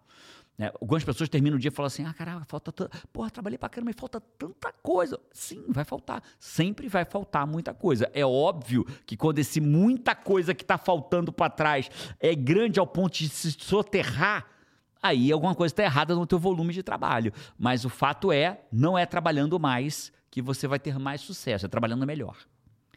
[0.57, 0.71] Né?
[0.79, 2.97] Algumas pessoas terminam o dia e falam assim: ah, caraca, falta tanta.
[3.11, 5.19] Porra, trabalhei pra caramba e falta tanta coisa.
[5.31, 6.23] Sim, vai faltar.
[6.39, 8.09] Sempre vai faltar muita coisa.
[8.13, 11.89] É óbvio que quando esse muita coisa que tá faltando para trás
[12.19, 14.47] é grande ao ponto de se soterrar,
[15.01, 17.33] aí alguma coisa está errada no teu volume de trabalho.
[17.57, 21.69] Mas o fato é, não é trabalhando mais que você vai ter mais sucesso, é
[21.69, 22.37] trabalhando melhor.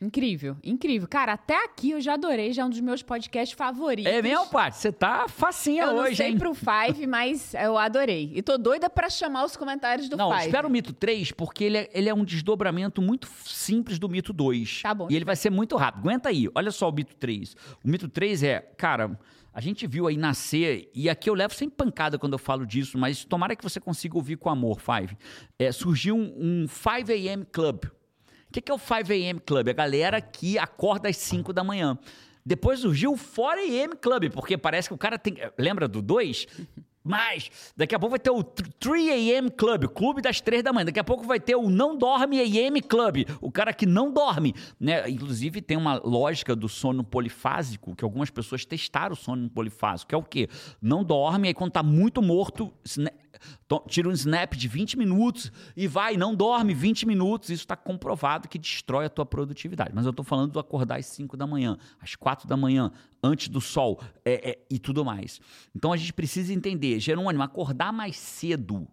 [0.01, 1.09] Incrível, incrível.
[1.09, 4.11] Cara, até aqui eu já adorei, já é um dos meus podcasts favoritos.
[4.13, 4.77] É mesmo, Paty?
[4.77, 6.39] Você tá facinha eu hoje, não sei hein?
[6.39, 8.33] pro Five, mas eu adorei.
[8.35, 10.45] E tô doida pra chamar os comentários do Não, Five.
[10.47, 14.33] espera o mito 3, porque ele é, ele é um desdobramento muito simples do mito
[14.33, 14.83] 2.
[14.83, 16.01] Tá bom, E ele vai ser muito rápido.
[16.01, 17.55] Aguenta aí, olha só o mito 3.
[17.85, 19.19] O mito 3 é, cara,
[19.53, 22.97] a gente viu aí nascer, e aqui eu levo sem pancada quando eu falo disso,
[22.97, 25.17] mas tomara que você consiga ouvir com amor, Five.
[25.59, 27.45] É, surgiu um, um 5 a.m.
[27.47, 27.87] Club.
[28.49, 29.41] O que, que é o 5 a.m.
[29.41, 29.69] Club?
[29.69, 31.99] A galera que acorda às 5 da manhã.
[32.45, 33.95] Depois surgiu o 4 a.m.
[33.97, 35.37] Club, porque parece que o cara tem.
[35.59, 36.47] Lembra do 2?
[37.05, 39.51] Mas daqui a pouco vai ter o 3 a.m.
[39.51, 40.85] Club, o clube das 3 da manhã.
[40.87, 42.83] Daqui a pouco vai ter o Não Dorme a.m.
[42.83, 44.55] Club, o cara que não dorme.
[44.79, 45.09] Né?
[45.09, 50.15] Inclusive, tem uma lógica do sono polifásico, que algumas pessoas testaram o sono polifásico, que
[50.15, 50.49] é o quê?
[50.83, 52.75] Não dorme, aí quando tá muito morto, to-
[53.87, 57.51] tira um snap de 20 minutos e vai, não dorme 20 minutos.
[57.51, 59.91] Isso está comprovado que destrói a tua produtividade.
[59.95, 62.91] Mas eu tô falando do acordar às 5 da manhã, às 4 da manhã,
[63.23, 65.41] antes do sol é, é, e tudo mais.
[65.75, 68.87] Então a gente precisa entender, Jerônimo, acordar mais cedo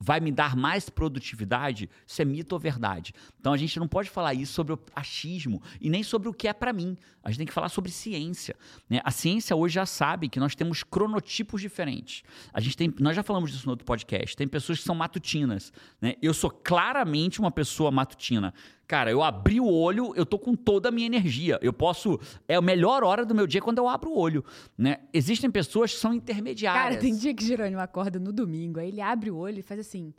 [0.00, 1.88] vai me dar mais produtividade?
[2.06, 3.12] Isso é mito ou verdade?
[3.40, 6.46] Então a gente não pode falar isso sobre o achismo e nem sobre o que
[6.48, 6.96] é para mim.
[7.22, 8.56] A gente tem que falar sobre ciência.
[8.88, 9.00] né?
[9.04, 12.22] A ciência hoje já sabe que nós temos cronotipos diferentes.
[12.52, 14.36] A gente tem, nós já falamos disso no outro podcast.
[14.36, 15.72] Tem pessoas que são matutinas.
[16.00, 16.14] né?
[16.22, 18.54] Eu sou claramente uma pessoa matutina.
[18.88, 21.58] Cara, eu abri o olho, eu tô com toda a minha energia.
[21.60, 22.18] Eu posso.
[22.48, 24.42] É a melhor hora do meu dia quando eu abro o olho.
[24.78, 25.00] Né?
[25.12, 26.84] Existem pessoas que são intermediárias.
[26.84, 29.78] Cara, tem dia que Jerônimo acorda no domingo, aí ele abre o olho e faz
[29.80, 30.14] assim: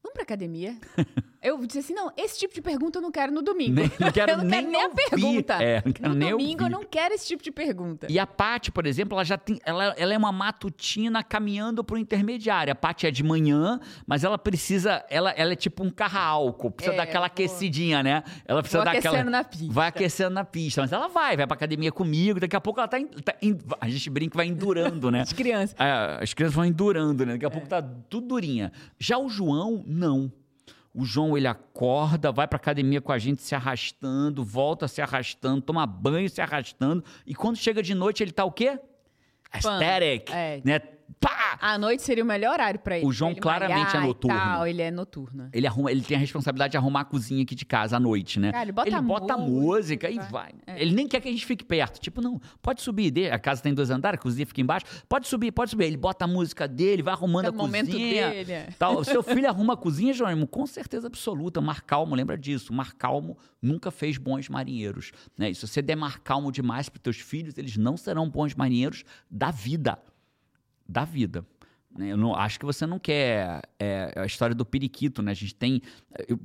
[0.00, 0.78] Vamos pra academia?
[1.42, 3.74] eu disse assim: não, esse tipo de pergunta eu não quero no domingo.
[3.74, 5.10] Nem- não quero eu não nem quero nem a ouvir.
[5.10, 5.54] pergunta.
[5.62, 6.72] É, não quero no nem domingo eu ouvir.
[6.72, 8.06] não quero esse tipo de pergunta.
[8.10, 9.58] E a Paty, por exemplo, ela já tem.
[9.64, 12.72] Ela, ela é uma matutina caminhando pro intermediário.
[12.72, 15.04] A Paty é de manhã, mas ela precisa.
[15.10, 16.70] Ela, ela é tipo um carro a álcool.
[16.70, 18.22] Precisa É, dar aquela aquecidinha, né?
[18.44, 19.30] Ela precisa dar aquecendo aquela.
[19.30, 19.72] na pista.
[19.72, 20.80] Vai aquecendo na pista.
[20.82, 22.38] Mas ela vai, vai pra academia comigo.
[22.40, 22.98] Daqui a pouco ela tá.
[22.98, 25.20] em- tá em- a gente brinca vai endurando, né?
[25.30, 25.74] As crianças.
[25.78, 27.32] É, as crianças vão endurando, né?
[27.34, 28.72] Daqui a pouco tá tudo durinha.
[28.98, 30.30] Já o João, não.
[30.92, 35.62] O João, ele acorda, vai pra academia com a gente se arrastando, volta se arrastando,
[35.62, 37.04] toma banho se arrastando.
[37.24, 38.78] E quando chega de noite, ele tá o quê?
[39.52, 40.30] Aesthetic.
[40.32, 40.60] É.
[40.64, 40.80] Né?
[41.18, 41.58] Pá!
[41.60, 43.06] À noite seria o melhor horário pra ele.
[43.06, 44.38] O João ele claramente é noturno.
[44.38, 45.48] Tal, ele é noturno.
[45.52, 48.38] Ele, arruma, ele tem a responsabilidade de arrumar a cozinha aqui de casa à noite,
[48.38, 48.52] né?
[48.52, 50.28] Cara, ele bota bota música, música e vai.
[50.30, 50.52] vai.
[50.66, 50.80] É.
[50.80, 51.98] Ele nem quer que a gente fique perto.
[52.00, 53.30] Tipo, não, pode subir.
[53.32, 54.86] A casa tem dois andares, a cozinha fica embaixo.
[55.08, 55.84] Pode subir, pode subir.
[55.84, 58.30] Ele bota a música dele, vai arrumando É a o momento cozinha.
[58.30, 58.52] dele.
[58.52, 58.68] é.
[58.78, 59.02] Tal.
[59.04, 61.60] Seu filho arruma a cozinha, Jerônimo, com certeza absoluta.
[61.60, 62.72] Mar Calmo, lembra disso.
[62.72, 65.12] Mar Calmo nunca fez bons marinheiros.
[65.36, 65.50] Né?
[65.50, 69.04] E se você der Mar Calmo demais para teus filhos, eles não serão bons marinheiros
[69.30, 69.98] da vida.
[70.90, 71.46] Da vida.
[71.96, 72.10] né?
[72.10, 75.30] Eu não, acho que você não quer é, a história do periquito, né?
[75.30, 75.80] A gente tem.
[76.26, 76.38] Eu,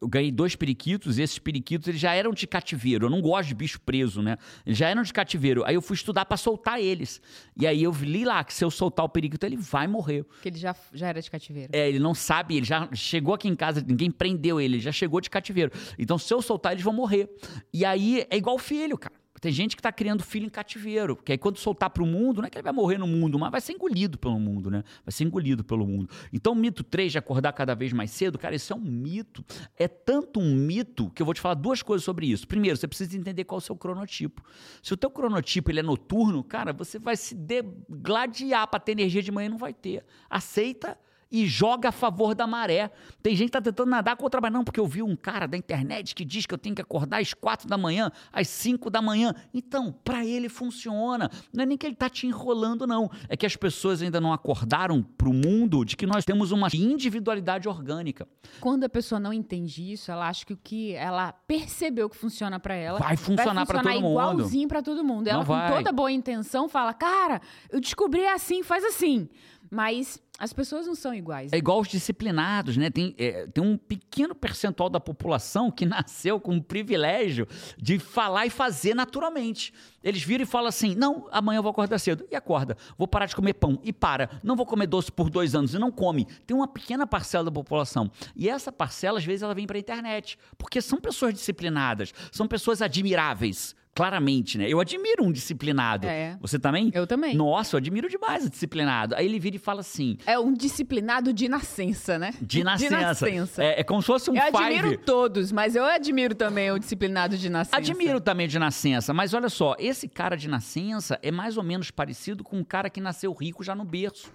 [0.00, 3.06] eu ganhei dois periquitos e esses periquitos eles já eram de cativeiro.
[3.06, 4.36] Eu não gosto de bicho preso, né?
[4.64, 5.64] Eles já eram de cativeiro.
[5.64, 7.20] Aí eu fui estudar para soltar eles.
[7.56, 10.22] E aí eu li lá que se eu soltar o periquito, ele vai morrer.
[10.22, 11.70] Porque ele já, já era de cativeiro.
[11.72, 14.92] É, ele não sabe, ele já chegou aqui em casa, ninguém prendeu ele, ele já
[14.92, 15.72] chegou de cativeiro.
[15.98, 17.28] Então, se eu soltar, eles vão morrer.
[17.72, 19.19] E aí é igual filho, cara.
[19.40, 22.46] Tem gente que tá criando filho em cativeiro, porque aí quando soltar pro mundo, não
[22.46, 24.84] é que ele vai morrer no mundo, mas vai ser engolido pelo mundo, né?
[25.04, 26.10] Vai ser engolido pelo mundo.
[26.32, 29.44] Então, o mito 3 de acordar cada vez mais cedo, cara, isso é um mito.
[29.76, 32.46] É tanto um mito que eu vou te falar duas coisas sobre isso.
[32.46, 34.42] Primeiro, você precisa entender qual é o seu cronotipo.
[34.82, 39.22] Se o teu cronotipo ele é noturno, cara, você vai se degladiar para ter energia
[39.22, 40.04] de manhã, não vai ter.
[40.28, 40.98] Aceita
[41.30, 42.90] e joga a favor da maré.
[43.22, 44.52] Tem gente que tá tentando nadar contra a maré.
[44.52, 47.20] Não, porque eu vi um cara da internet que diz que eu tenho que acordar
[47.20, 49.34] às quatro da manhã, às cinco da manhã.
[49.54, 51.30] Então, para ele funciona.
[51.52, 53.10] Não é nem que ele tá te enrolando, não.
[53.28, 57.68] É que as pessoas ainda não acordaram pro mundo de que nós temos uma individualidade
[57.68, 58.26] orgânica.
[58.60, 62.58] Quando a pessoa não entende isso, ela acha que o que ela percebeu que funciona
[62.58, 64.10] pra ela Vai funcionar pra todo mundo.
[64.10, 65.28] igualzinho pra todo mundo.
[65.28, 65.72] Ela com vai.
[65.76, 67.40] toda boa intenção fala: "Cara,
[67.70, 69.28] eu descobri assim, faz assim".
[69.70, 71.52] Mas as pessoas não são iguais.
[71.52, 72.88] É igual os disciplinados, né?
[72.90, 78.46] Tem, é, tem um pequeno percentual da população que nasceu com o privilégio de falar
[78.46, 79.72] e fazer naturalmente.
[80.02, 82.26] Eles viram e falam assim: não, amanhã eu vou acordar cedo.
[82.30, 82.74] E acorda.
[82.96, 83.78] Vou parar de comer pão.
[83.84, 84.30] E para.
[84.42, 85.74] Não vou comer doce por dois anos.
[85.74, 86.24] E não come.
[86.46, 88.10] Tem uma pequena parcela da população.
[88.34, 90.38] E essa parcela, às vezes, ela vem para a internet.
[90.56, 92.14] Porque são pessoas disciplinadas.
[92.32, 93.76] São pessoas admiráveis.
[93.94, 94.68] Claramente, né?
[94.68, 96.06] Eu admiro um disciplinado.
[96.06, 96.36] É.
[96.40, 96.90] Você também?
[96.94, 97.34] Eu também.
[97.34, 99.14] Nossa, eu admiro demais o disciplinado.
[99.16, 102.32] Aí ele vira e fala assim: É um disciplinado de nascença, né?
[102.40, 103.00] de nascença.
[103.00, 103.64] nascença.
[103.64, 104.56] É, é como se fosse um eu five.
[104.56, 107.76] admiro todos, mas eu admiro também o disciplinado de nascença.
[107.76, 111.90] Admiro também de nascença, mas olha só, esse cara de nascença é mais ou menos
[111.90, 114.32] parecido com um cara que nasceu rico já no berço.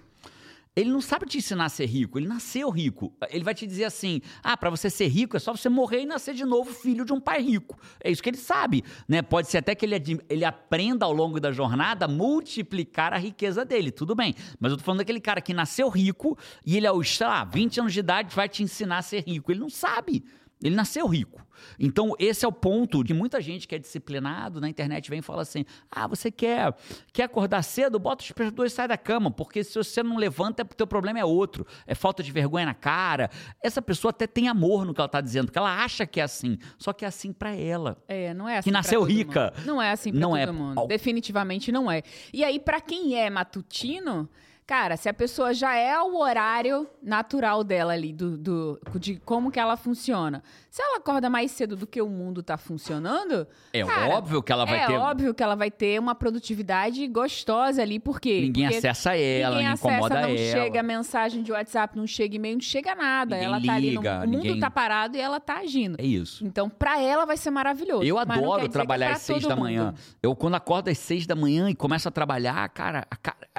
[0.76, 3.14] Ele não sabe te ensinar a ser rico, ele nasceu rico.
[3.30, 6.06] Ele vai te dizer assim: ah, para você ser rico é só você morrer e
[6.06, 7.80] nascer de novo filho de um pai rico.
[8.04, 8.84] É isso que ele sabe.
[9.08, 9.22] Né?
[9.22, 13.64] Pode ser até que ele, ele aprenda ao longo da jornada a multiplicar a riqueza
[13.64, 14.36] dele, tudo bem.
[14.60, 17.80] Mas eu tô falando daquele cara que nasceu rico e ele, aos, sei lá, 20
[17.80, 19.52] anos de idade, vai te ensinar a ser rico.
[19.52, 20.26] Ele não sabe.
[20.62, 21.46] Ele nasceu rico.
[21.80, 25.22] Então, esse é o ponto de muita gente que é disciplinado na internet vem e
[25.22, 26.76] fala assim: ah, você quer,
[27.12, 28.00] quer acordar cedo?
[28.00, 31.20] Bota os despertador e sai da cama, porque se você não levanta, o teu problema
[31.20, 31.65] é outro.
[31.86, 33.30] É falta de vergonha na cara.
[33.62, 36.24] Essa pessoa até tem amor no que ela está dizendo, porque ela acha que é
[36.24, 36.58] assim.
[36.78, 38.02] Só que é assim para ela.
[38.08, 38.70] É, não é assim.
[38.70, 39.54] Que nasceu rica.
[39.58, 39.65] Mundo.
[39.65, 40.52] Não é assim pra não todo é...
[40.52, 40.88] mundo.
[40.88, 42.02] Definitivamente não é.
[42.34, 44.30] E aí, para quem é matutino
[44.67, 49.51] Cara, se a pessoa já é o horário natural dela ali, do, do, de como
[49.51, 50.41] que ela funciona.
[50.76, 53.48] Se ela acorda mais cedo do que o mundo tá funcionando.
[53.72, 54.92] É cara, óbvio que ela vai é ter.
[54.92, 58.42] É óbvio que ela vai ter uma produtividade gostosa ali, porque.
[58.42, 60.38] Ninguém porque acessa ela, ninguém acessa, incomoda não ela.
[60.38, 63.38] chega mensagem de WhatsApp, não chega e-mail, não chega nada.
[63.38, 63.94] Ninguém ela liga, tá ali.
[63.94, 64.52] No, o ninguém...
[64.52, 65.96] mundo tá parado e ela tá agindo.
[65.98, 66.46] É isso.
[66.46, 68.04] Então, pra ela vai ser maravilhoso.
[68.04, 69.94] Eu adoro trabalhar às seis da manhã.
[70.22, 73.08] Eu, quando acordo às seis da manhã e começo a trabalhar, cara,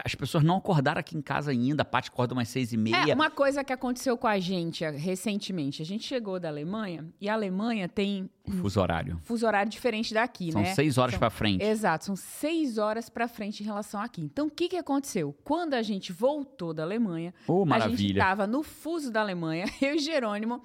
[0.04, 1.80] as pessoas não acordaram aqui em casa ainda.
[1.80, 3.10] A Paty acorda umas seis e meia.
[3.10, 5.80] É, uma coisa que aconteceu com a gente recentemente.
[5.80, 8.30] A gente chegou da Alemanha e a Alemanha tem.
[8.60, 9.20] Fuso horário.
[9.24, 10.68] Fuso horário diferente daqui, são né?
[10.68, 11.64] São seis horas para frente.
[11.64, 14.22] Exato, são seis horas para frente em relação aqui.
[14.22, 15.34] Então, o que, que aconteceu?
[15.44, 19.94] Quando a gente voltou da Alemanha, oh, a gente estava no fuso da Alemanha, eu
[19.94, 20.62] e Jerônimo,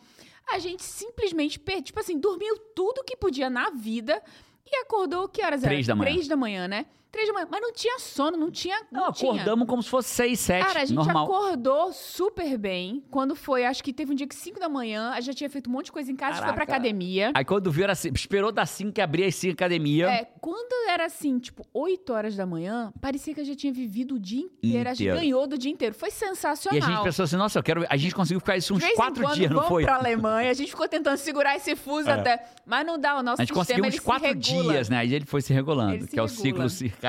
[0.51, 4.21] a gente simplesmente, tipo assim, dormiu tudo que podia na vida
[4.65, 5.95] e acordou, que horas Três era?
[5.95, 6.12] da manhã.
[6.12, 6.86] Três da manhã, né?
[7.12, 7.47] Três da manhã.
[7.52, 8.78] Mas não tinha sono, não tinha.
[8.91, 9.65] Não, não acordamos tinha.
[9.67, 10.65] como se fosse seis, sete.
[10.65, 11.26] Cara, a gente normal.
[11.26, 13.04] acordou super bem.
[13.12, 15.50] Quando foi, acho que teve um dia que cinco da manhã, a gente já tinha
[15.50, 17.32] feito um monte de coisa em casa, gente foi pra academia.
[17.36, 20.08] Aí quando viu, era assim, esperou das cinco que abria as cinco academia.
[20.10, 24.15] É, quando era assim, tipo, 8 horas da manhã, parecia que a gente tinha vivido
[24.15, 24.89] o dia inteiro.
[24.89, 25.93] A gente ganhou do dia inteiro.
[25.93, 26.80] Foi sensacional.
[26.80, 27.86] E a gente pensou assim, nossa, eu quero.
[27.89, 29.84] A gente conseguiu ficar isso uns quatro quando, dias, não vamos foi?
[29.84, 32.13] pra Alemanha, a gente ficou tentando segurar esse fuso É.
[32.13, 32.45] até.
[32.65, 34.74] Mas não dá, o nosso A gente sistema conseguiu uns quatro regula.
[34.74, 34.97] dias, né?
[35.00, 36.41] Aí ele foi se regulando, Ele se que é o regula.
[36.41, 37.01] ciclo circadiano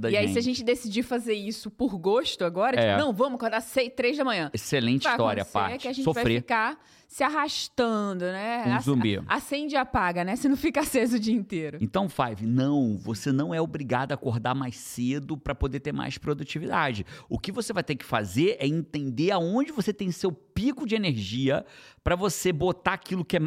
[0.00, 0.20] da E gente.
[0.26, 2.94] aí, se a gente decidir fazer isso por gosto agora, É.
[2.94, 4.50] tipo, não, vamos acordar seis, três da manhã.
[4.52, 5.82] Excelente vai história, é parte.
[5.82, 6.40] que a gente vai Sofrer.
[6.40, 8.76] ficar se arrastando, né?
[8.76, 9.20] Um zumbi.
[9.26, 10.36] Acende e apaga, né?
[10.36, 11.78] Se não fica aceso o dia inteiro.
[11.80, 16.18] Então, Five, não, você não é obrigado a acordar mais cedo para poder ter mais
[16.18, 17.04] produtividade.
[17.28, 20.94] O que você vai ter que fazer é entender aonde você tem seu pico de
[20.94, 21.64] energia
[22.02, 23.40] para você botar aquilo que é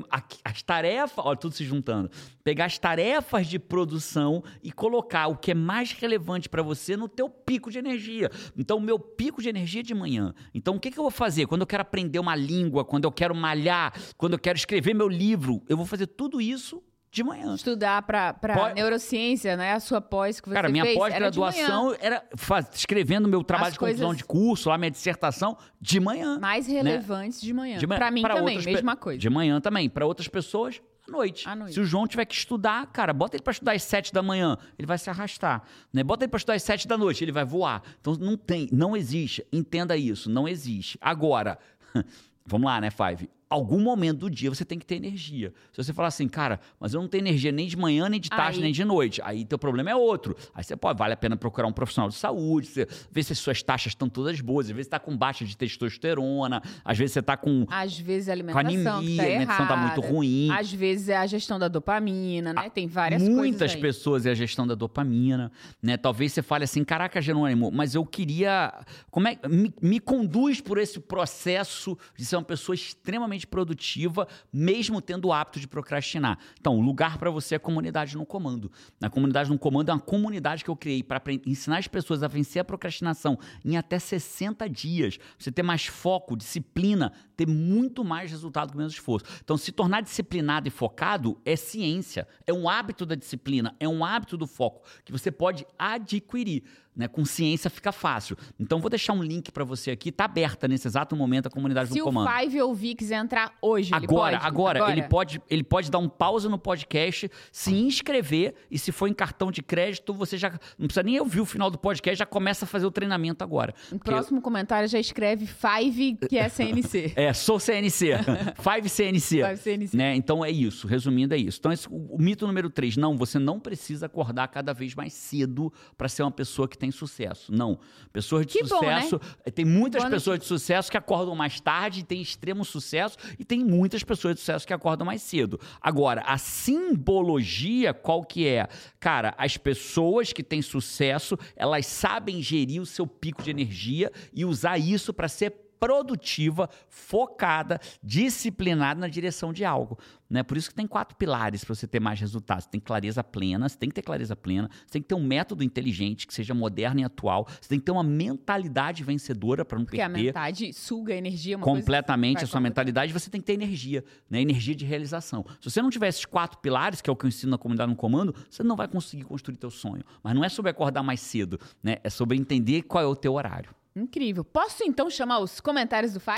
[0.43, 2.10] as tarefas, olha tudo se juntando,
[2.43, 7.08] pegar as tarefas de produção e colocar o que é mais relevante para você no
[7.08, 8.32] teu pico de energia.
[8.58, 10.34] Então, o meu pico de energia é de manhã.
[10.54, 13.12] Então, o que, que eu vou fazer quando eu quero aprender uma língua, quando eu
[13.12, 15.64] quero malhar, quando eu quero escrever meu livro?
[15.70, 17.56] Eu vou fazer tudo isso de manhã.
[17.56, 19.74] Estudar pra, pra Pós- neurociência, né?
[19.74, 23.74] A sua pós que você Cara, minha era pós-graduação era, faz- escrevendo meu trabalho As
[23.74, 26.38] de conclusão coisas- de curso, lá minha dissertação, de manhã.
[26.40, 27.76] Mais relevantes de manhã.
[27.76, 27.80] né?
[27.80, 27.98] De manhã.
[28.00, 29.20] Pra mim Pra também, outras mesma coisa.
[29.20, 29.90] De manhã também.
[29.90, 31.48] Para outras pessoas, à noite.
[31.48, 31.74] À noite.
[31.74, 34.58] Se o João tiver que estudar, cara, bota ele para estudar às sete da manhã,
[34.78, 35.64] ele vai se arrastar.
[35.94, 36.04] Né?
[36.04, 37.82] Bota ele para estudar às sete da noite, ele vai voar.
[38.02, 39.44] Então não tem, não existe.
[39.52, 40.98] Entenda isso, não existe.
[41.02, 41.58] Agora,
[42.46, 43.30] vamos lá, né, Five?
[43.50, 45.54] Algum momento do dia você tem que ter energia.
[45.72, 48.30] Se você falar assim, cara, mas eu não tenho energia nem de manhã, nem de
[48.30, 49.22] tarde, Aí- nem de noite.
[49.24, 50.36] Aí teu problema é outro.
[50.54, 53.40] Aí você pode, vale a pena procurar um profissional de saúde, você, ver se as
[53.40, 54.66] suas taxas estão todas boas.
[54.68, 58.28] Às vezes você tá com baixa de testosterona, às vezes você tá com Às vezes
[58.30, 60.50] a com alimentação anemia, que tá a alimentação tá muito ruim.
[60.52, 62.70] Às vezes é a gestão da dopamina, né?
[62.70, 63.82] Tem várias Muitas coisas aí.
[63.82, 65.96] pessoas é a gestão da dopamina, né?
[65.98, 68.74] Talvez você fale assim, caraca, Jerônimo, mas eu queria,
[69.10, 75.02] como é, me, me conduz por esse processo de ser uma pessoa extremamente produtiva, mesmo
[75.02, 76.39] tendo o hábito de procrastinar.
[76.60, 78.71] Então, o lugar para você é a comunidade no comando.
[79.00, 82.28] Na comunidade no comando é uma comunidade que eu criei para ensinar as pessoas a
[82.28, 85.19] vencer a procrastinação em até 60 dias.
[85.38, 89.26] Você ter mais foco, disciplina, ter muito mais resultado com menos esforço.
[89.43, 94.04] Então, se tornar disciplinado e focado é ciência, é um hábito da disciplina, é um
[94.04, 96.63] hábito do foco que você pode adquirir.
[96.98, 97.08] Né?
[97.08, 98.36] Com ciência fica fácil.
[98.60, 100.10] Então, vou deixar um link para você aqui.
[100.10, 102.28] Está aberta nesse exato momento a comunidade Se do o comando.
[102.28, 104.48] Five ouvir quiser entrar hoje, Agora, pode?
[104.48, 109.08] agora, ele pode, ele pode dar um pausa no podcast, se inscrever e se for
[109.08, 112.26] em cartão de crédito, você já não precisa nem ouvir o final do podcast, já
[112.26, 113.76] começa a fazer o treinamento agora.
[113.92, 117.14] No Porque- próximo comentário já escreve Five, que é CNC.
[117.16, 118.12] É, sou CNC.
[118.58, 119.44] Five CNC.
[119.44, 119.96] Five CNC.
[119.98, 120.16] Né?
[120.16, 121.60] Então é isso, resumindo é isso.
[121.60, 125.14] Então esse- o, o mito número 3, não, você não precisa acordar cada vez mais
[125.14, 127.52] cedo para ser uma pessoa que tem têm sucesso.
[127.52, 127.80] Não.
[128.12, 129.02] Pessoas de Que bom, né?
[129.02, 129.21] sucesso.
[129.45, 133.43] eh, Tem muitas Boa pessoas de sucesso que acordam mais tarde, têm extremo sucesso, e
[133.45, 135.60] tem muitas pessoas de sucesso que acordam mais cedo.
[135.82, 138.67] Agora, a simbologia, qual que é?
[139.00, 144.45] Cara, as pessoas que têm sucesso, elas sabem gerir o seu pico de energia e
[144.45, 149.98] usar isso para ser produtiva, focada, disciplinada na direção de algo.
[150.30, 150.44] Né?
[150.44, 152.66] Por isso que tem quatro pilares para você ter mais resultados.
[152.66, 155.24] Você tem clareza plena, você tem que ter clareza plena, você tem que ter um
[155.24, 159.78] método inteligente que seja moderno e atual, você tem que ter uma mentalidade vencedora para
[159.78, 163.40] não Porque a perder mentalidade suga energia, uma completamente a sua a mentalidade, você tem
[163.40, 164.42] que ter energia, né?
[164.42, 165.46] Energia de realização.
[165.62, 167.89] Se você não tiver esses quatro pilares, que é o que eu ensino na comunidade
[167.89, 170.04] no comando, você não vai conseguir construir teu sonho.
[170.24, 171.97] Mas não é sobre acordar mais cedo, né?
[172.04, 173.70] É sobre entender qual é o teu horário.
[173.98, 174.43] Incrível.
[174.43, 176.38] Posso então chamar os comentários do Five?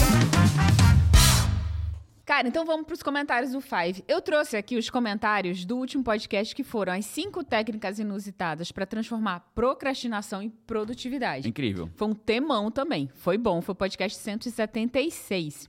[2.25, 4.03] Cara, então vamos para os comentários do Five.
[4.07, 8.85] Eu trouxe aqui os comentários do último podcast que foram as cinco técnicas inusitadas para
[8.85, 11.49] transformar procrastinação em produtividade.
[11.49, 11.89] Incrível.
[11.95, 13.09] Foi um temão também.
[13.15, 15.67] Foi bom, foi o podcast 176.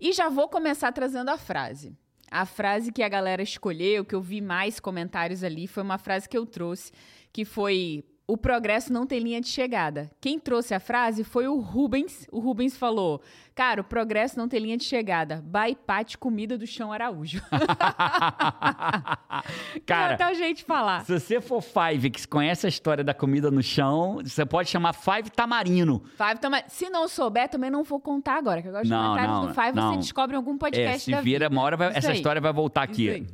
[0.00, 1.92] E já vou começar trazendo a frase.
[2.30, 6.28] A frase que a galera escolheu, que eu vi mais comentários ali, foi uma frase
[6.28, 6.92] que eu trouxe,
[7.32, 10.10] que foi o progresso não tem linha de chegada.
[10.20, 12.26] Quem trouxe a frase foi o Rubens.
[12.32, 13.20] O Rubens falou:
[13.54, 15.40] Cara, o progresso não tem linha de chegada.
[15.46, 17.40] Baipate comida do chão Araújo.
[19.86, 21.04] Cara, até o jeito de falar.
[21.04, 24.92] se você for Five, que conhece a história da comida no chão, você pode chamar
[24.92, 26.02] Five Tamarino.
[26.16, 26.62] Five também.
[26.68, 29.90] Se não souber, também não vou contar agora, que agora os comentários do Five não.
[29.92, 31.54] você descobre em algum podcast É, se vira, vida.
[31.54, 32.16] uma hora vai- essa aí.
[32.16, 33.10] história vai voltar Isso aqui.
[33.10, 33.26] aí.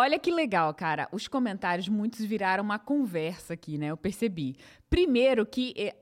[0.00, 1.08] Olha que legal, cara.
[1.10, 3.86] Os comentários, muitos viraram uma conversa aqui, né?
[3.88, 4.54] Eu percebi.
[4.88, 5.96] Primeiro que eh,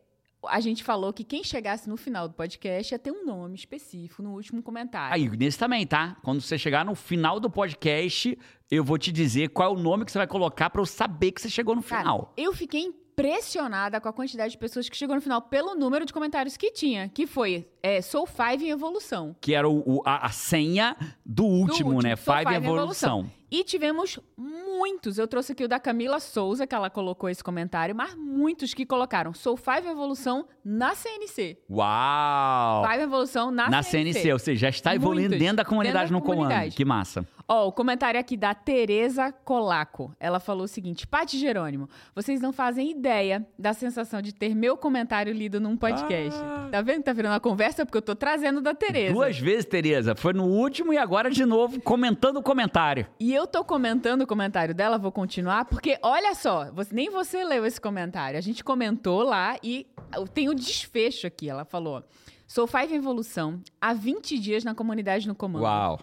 [0.47, 4.23] a gente falou que quem chegasse no final do podcast ia ter um nome específico
[4.23, 5.15] no último comentário.
[5.15, 6.15] Aí, nesse também, tá?
[6.23, 8.39] Quando você chegar no final do podcast,
[8.71, 11.33] eu vou te dizer qual é o nome que você vai colocar pra eu saber
[11.33, 12.35] que você chegou no Cara, final.
[12.37, 16.13] eu fiquei impressionada com a quantidade de pessoas que chegou no final pelo número de
[16.13, 19.35] comentários que tinha, que foi é, Sou Five em evolução.
[19.41, 20.95] Que era o, o- a, a senha
[21.25, 22.15] do último, último, né?
[22.15, 23.31] Five, Five Evolução.
[23.57, 25.17] E tivemos muitos.
[25.17, 28.85] Eu trouxe aqui o da Camila Souza, que ela colocou esse comentário, mas muitos que
[28.85, 31.57] colocaram Sou Five Evolução na CNC.
[31.71, 32.87] Uau!
[32.87, 35.39] Five Evolução na, Na CNC, ou seja, já está evoluindo Muitos.
[35.39, 36.49] dentro da comunidade Dentro da no comando.
[36.49, 36.77] comunidade.
[36.77, 37.27] Que massa.
[37.49, 40.13] Ó, o comentário aqui da Tereza Colaco.
[40.19, 44.77] Ela falou o seguinte: Pati Jerônimo, vocês não fazem ideia da sensação de ter meu
[44.77, 46.39] comentário lido num podcast.
[46.73, 47.87] Tá vendo que tá virando uma conversa?
[47.87, 49.15] Porque eu tô trazendo da Tereza.
[49.15, 50.17] Duas vezes, Tereza.
[50.17, 53.07] Foi no último e agora de novo, comentando o comentário.
[53.21, 57.45] E eu tô comentando o comentário dela, vou continuar, porque olha só, você- nem você
[57.45, 58.39] leu esse comentário.
[58.39, 59.87] A gente comentou lá e
[60.35, 61.49] tem o desfecho aqui.
[61.49, 62.03] Ela falou:
[62.47, 65.63] Sou Five Evolução há 20 dias na comunidade no comando.
[65.65, 65.99] Uau.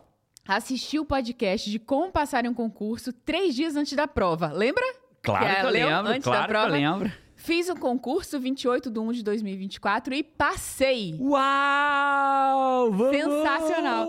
[0.47, 4.47] Assisti o podcast de como passar em um concurso três dias antes da prova.
[4.51, 4.83] Lembra?
[5.21, 7.11] Claro Que que, eu lembro, antes da claro que eu lembro.
[7.45, 11.17] Fiz o concurso 28 de 1 de 2024 e passei.
[11.19, 12.89] Uau!
[12.89, 13.11] Vamos!
[13.17, 14.07] Sensacional.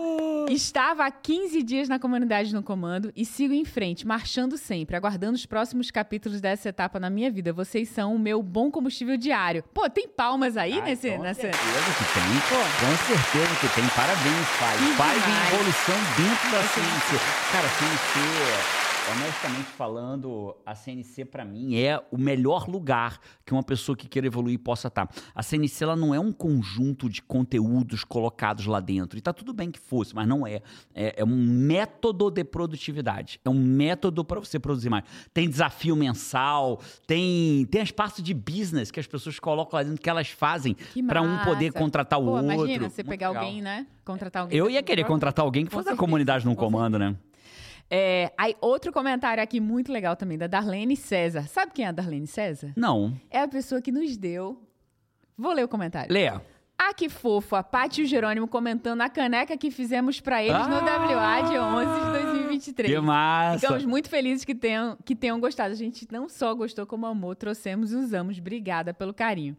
[0.49, 5.33] Estava há 15 dias na comunidade no comando e sigo em frente, marchando sempre, aguardando
[5.35, 7.51] os próximos capítulos dessa etapa na minha vida.
[7.51, 9.65] Vocês são o meu bom combustível diário.
[9.73, 11.41] Pô, tem palmas aí Ah, nesse, com nessa.
[11.41, 12.39] certeza que tem.
[12.47, 12.55] Pô.
[12.55, 13.89] Com certeza que tem.
[13.89, 14.77] Parabéns, pai.
[14.77, 15.51] Que Pai demais.
[15.51, 17.19] em evolução dentro da CNC.
[17.51, 23.63] Cara, a CNC, honestamente falando, a CNC pra mim é o melhor lugar que uma
[23.63, 25.07] pessoa que queira evoluir possa estar.
[25.33, 29.17] A CNC ela não é um conjunto de conteúdos colocados lá dentro.
[29.17, 30.61] E tá tudo bem que fosse, mas não é.
[30.93, 33.39] É, é um método de produtividade.
[33.45, 35.03] É um método para você produzir mais.
[35.33, 40.01] Tem desafio mensal, tem, tem as partes de business que as pessoas colocam lá dentro
[40.01, 40.75] que elas fazem
[41.07, 42.45] para um poder contratar o Pô, outro.
[42.45, 43.43] imagina você Muito pegar legal.
[43.43, 43.87] alguém, né?
[44.03, 44.57] Contratar alguém.
[44.57, 47.15] Eu ia querer contratar alguém que fosse certeza, comunidade no com comando, né?
[47.89, 51.47] É, aí, outro comentário aqui muito legal também, da Darlene César.
[51.47, 52.73] Sabe quem é a Darlene César?
[52.75, 53.13] Não.
[53.29, 54.61] É a pessoa que nos deu.
[55.37, 56.11] Vou ler o comentário.
[56.11, 56.31] Lê.
[56.77, 60.67] Ah, que fofo, a Paty e o Jerônimo comentando a caneca que fizemos pra eles
[60.67, 60.81] no Ah!
[60.83, 62.91] WA de 11 de 2023.
[62.93, 63.59] Que massa.
[63.59, 65.71] Ficamos muito felizes que tenham, que tenham gostado.
[65.71, 68.37] A gente não só gostou como amou, trouxemos e usamos.
[68.39, 69.55] Obrigada pelo carinho.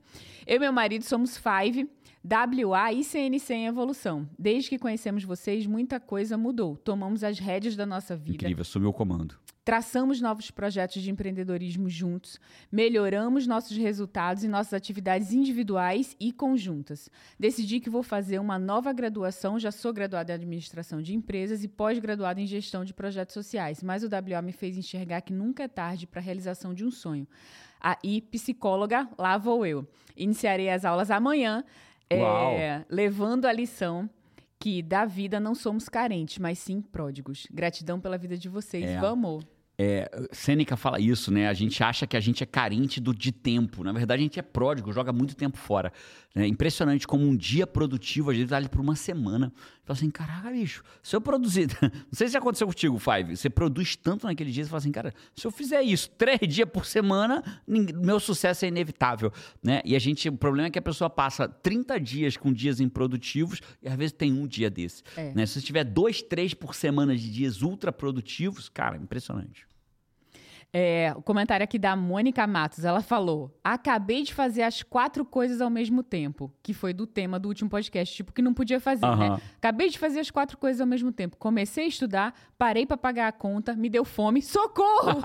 [0.46, 1.88] Eu e meu marido somos Five,
[2.22, 4.28] WA e CNC em evolução.
[4.38, 6.76] Desde que conhecemos vocês, muita coisa mudou.
[6.76, 8.36] Tomamos as rédeas da nossa vida.
[8.44, 9.36] Incrível, assumiu o comando.
[9.66, 12.38] Traçamos novos projetos de empreendedorismo juntos,
[12.70, 17.10] melhoramos nossos resultados em nossas atividades individuais e conjuntas.
[17.36, 21.68] Decidi que vou fazer uma nova graduação, já sou graduada em administração de empresas e
[21.68, 25.68] pós-graduada em gestão de projetos sociais, mas o WA me fez enxergar que nunca é
[25.68, 27.26] tarde para a realização de um sonho.
[27.80, 29.84] Aí, psicóloga, lá vou eu.
[30.16, 31.64] Iniciarei as aulas amanhã,
[32.08, 34.08] é, levando a lição
[34.60, 37.48] que da vida não somos carentes, mas sim pródigos.
[37.50, 38.84] Gratidão pela vida de vocês.
[38.84, 39.00] É.
[39.00, 39.55] Vamos!
[39.78, 41.48] É, Sêneca fala isso, né?
[41.48, 43.84] A gente acha que a gente é carente do, de tempo.
[43.84, 45.92] Na verdade, a gente é pródigo, joga muito tempo fora.
[46.34, 49.52] É impressionante como um dia produtivo, às vezes, vale por uma semana.
[49.84, 51.68] Fala assim, caraca, bicho, se eu produzir.
[51.80, 53.36] Não sei se aconteceu contigo, Five.
[53.36, 56.68] Você produz tanto naquele dia, você fala assim, cara, se eu fizer isso três dias
[56.68, 59.32] por semana, meu sucesso é inevitável.
[59.62, 59.82] Né?
[59.84, 63.60] E a gente, o problema é que a pessoa passa 30 dias com dias improdutivos
[63.82, 65.02] e às vezes tem um dia desse.
[65.16, 65.32] É.
[65.34, 65.46] Né?
[65.46, 69.65] Se você tiver dois, três por semana de dias ultra produtivos, cara, impressionante.
[70.78, 75.62] É, o comentário aqui da Mônica Matos, ela falou: Acabei de fazer as quatro coisas
[75.62, 79.06] ao mesmo tempo, que foi do tema do último podcast, tipo, que não podia fazer,
[79.06, 79.16] uhum.
[79.16, 79.40] né?
[79.56, 81.38] Acabei de fazer as quatro coisas ao mesmo tempo.
[81.38, 85.22] Comecei a estudar, parei para pagar a conta, me deu fome, socorro!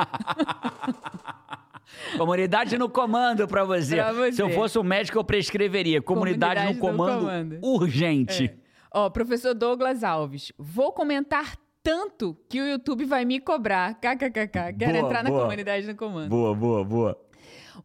[2.17, 4.01] Comunidade no comando pra você.
[4.01, 4.31] você.
[4.31, 6.01] Se eu fosse um médico, eu prescreveria.
[6.01, 8.45] Comunidade, Comunidade no, comando, comando, urgente.
[8.45, 8.55] É.
[8.93, 10.53] Ó, professor Douglas Alves.
[10.57, 13.95] Vou comentar tanto que o YouTube vai me cobrar.
[13.95, 14.73] KKKK.
[14.77, 15.37] Quero boa, entrar boa.
[15.37, 16.29] na comunidade no comando.
[16.29, 17.21] Boa, boa, boa.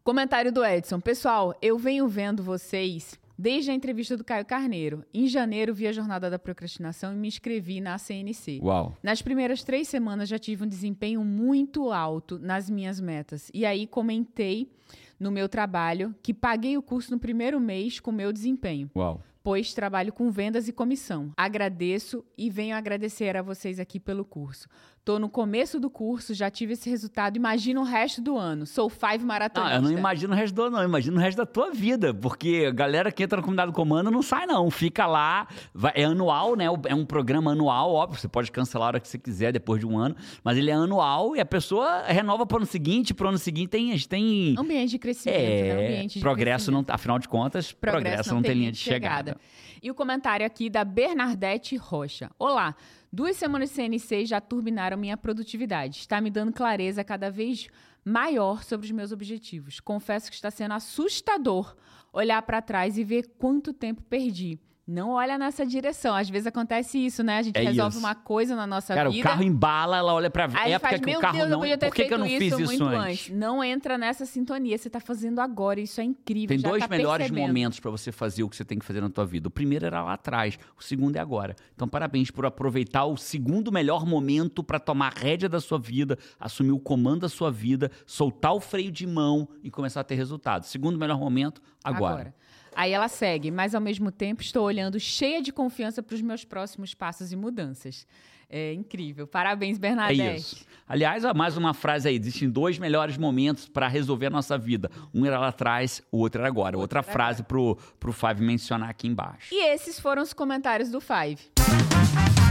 [0.03, 1.01] Comentário do Edson.
[1.01, 5.05] Pessoal, eu venho vendo vocês desde a entrevista do Caio Carneiro.
[5.13, 8.61] Em janeiro, vi a Jornada da Procrastinação e me inscrevi na CNC.
[8.63, 8.97] Uau.
[9.03, 13.51] Nas primeiras três semanas, já tive um desempenho muito alto nas minhas metas.
[13.53, 14.71] E aí, comentei
[15.19, 18.91] no meu trabalho que paguei o curso no primeiro mês com meu desempenho.
[18.95, 21.33] Uau pois trabalho com vendas e comissão.
[21.37, 24.69] Agradeço e venho agradecer a vocês aqui pelo curso.
[25.07, 27.37] Tô no começo do curso, já tive esse resultado.
[27.37, 28.67] Imagina o resto do ano.
[28.67, 29.77] Sou five maratonista.
[29.77, 30.83] Ah, eu não imagino o resto do ano, não.
[30.83, 32.13] Imagino o resto da tua vida.
[32.13, 34.69] Porque a galera que entra no comunidade do comando não sai, não.
[34.69, 35.47] Fica lá.
[35.73, 36.65] Vai, é anual, né?
[36.89, 38.21] É um programa anual, óbvio.
[38.21, 40.17] Você pode cancelar a hora que você quiser depois de um ano.
[40.43, 43.15] Mas ele é anual e a pessoa renova para o ano seguinte.
[43.15, 44.57] Para o ano seguinte tem, tem.
[44.59, 45.69] Ambiente de crescimento, né?
[45.69, 45.85] é, né?
[45.85, 46.85] Ambiente de progresso não.
[46.89, 49.35] Afinal de contas, progresso, progresso não, não, tem linha de chegada.
[49.35, 49.41] chegada.
[49.81, 52.29] E o comentário aqui da Bernadette Rocha.
[52.37, 52.75] Olá.
[53.17, 56.01] Duas semanas de CNC já turbinaram minha produtividade.
[56.01, 57.67] Está me dando clareza cada vez
[58.05, 59.81] maior sobre os meus objetivos.
[59.81, 61.75] Confesso que está sendo assustador
[62.13, 64.61] olhar para trás e ver quanto tempo perdi.
[64.87, 66.15] Não olha nessa direção.
[66.15, 67.39] Às vezes acontece isso, né?
[67.39, 68.07] A gente é resolve isso.
[68.07, 69.23] uma coisa na nossa Cara, vida.
[69.25, 71.61] Cara, o carro embala, ela olha pra Aí época faz, que o carro Deus, não...
[71.61, 73.31] Por que, que eu não fiz isso antes?
[73.31, 74.79] Não entra nessa sintonia.
[74.79, 75.81] Você tá fazendo agora.
[75.81, 76.49] Isso é incrível.
[76.49, 77.49] Tem Já dois tá melhores percebendo.
[77.49, 79.49] momentos para você fazer o que você tem que fazer na tua vida.
[79.49, 81.57] O primeiro era lá atrás, o segundo é agora.
[81.75, 86.17] Então, parabéns por aproveitar o segundo melhor momento para tomar a rédea da sua vida,
[86.39, 90.15] assumir o comando da sua vida, soltar o freio de mão e começar a ter
[90.15, 90.63] resultado.
[90.63, 92.15] Segundo melhor momento, agora.
[92.15, 92.35] agora.
[92.77, 96.45] Aí ela segue, mas ao mesmo tempo estou olhando cheia de confiança para os meus
[96.45, 98.07] próximos passos e mudanças.
[98.51, 99.27] É incrível.
[99.27, 100.21] Parabéns, Bernadette.
[100.21, 100.67] É isso.
[100.87, 102.17] Aliás, mais uma frase aí.
[102.17, 104.91] Existem dois melhores momentos para resolver a nossa vida.
[105.15, 106.77] Um era lá atrás, o outro era agora.
[106.77, 107.79] Outra era frase para o
[108.13, 109.55] Five mencionar aqui embaixo.
[109.55, 111.51] E esses foram os comentários do Five.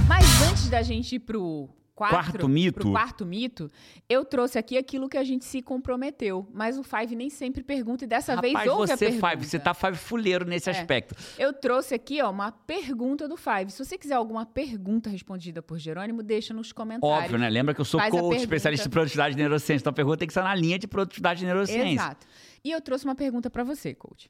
[0.07, 2.79] Mas antes da gente ir pro quatro, quarto mito.
[2.79, 3.71] Pro quarto mito,
[4.07, 6.47] eu trouxe aqui aquilo que a gente se comprometeu.
[6.53, 9.29] Mas o Five nem sempre pergunta e dessa Rapaz, vez houve você, a pergunta.
[9.29, 10.73] Five, você tá Five fuleiro nesse é.
[10.73, 11.15] aspecto.
[11.39, 13.71] Eu trouxe aqui, ó, uma pergunta do Five.
[13.71, 17.23] Se você quiser alguma pergunta respondida por Jerônimo, deixa nos comentários.
[17.23, 17.49] Óbvio, né?
[17.49, 19.83] Lembra que eu sou Faz coach, especialista em produtividade e neurociência.
[19.83, 21.93] Então a pergunta tem que estar na linha de produtividade e neurociência.
[21.93, 22.27] Exato.
[22.63, 24.29] E eu trouxe uma pergunta para você, coach.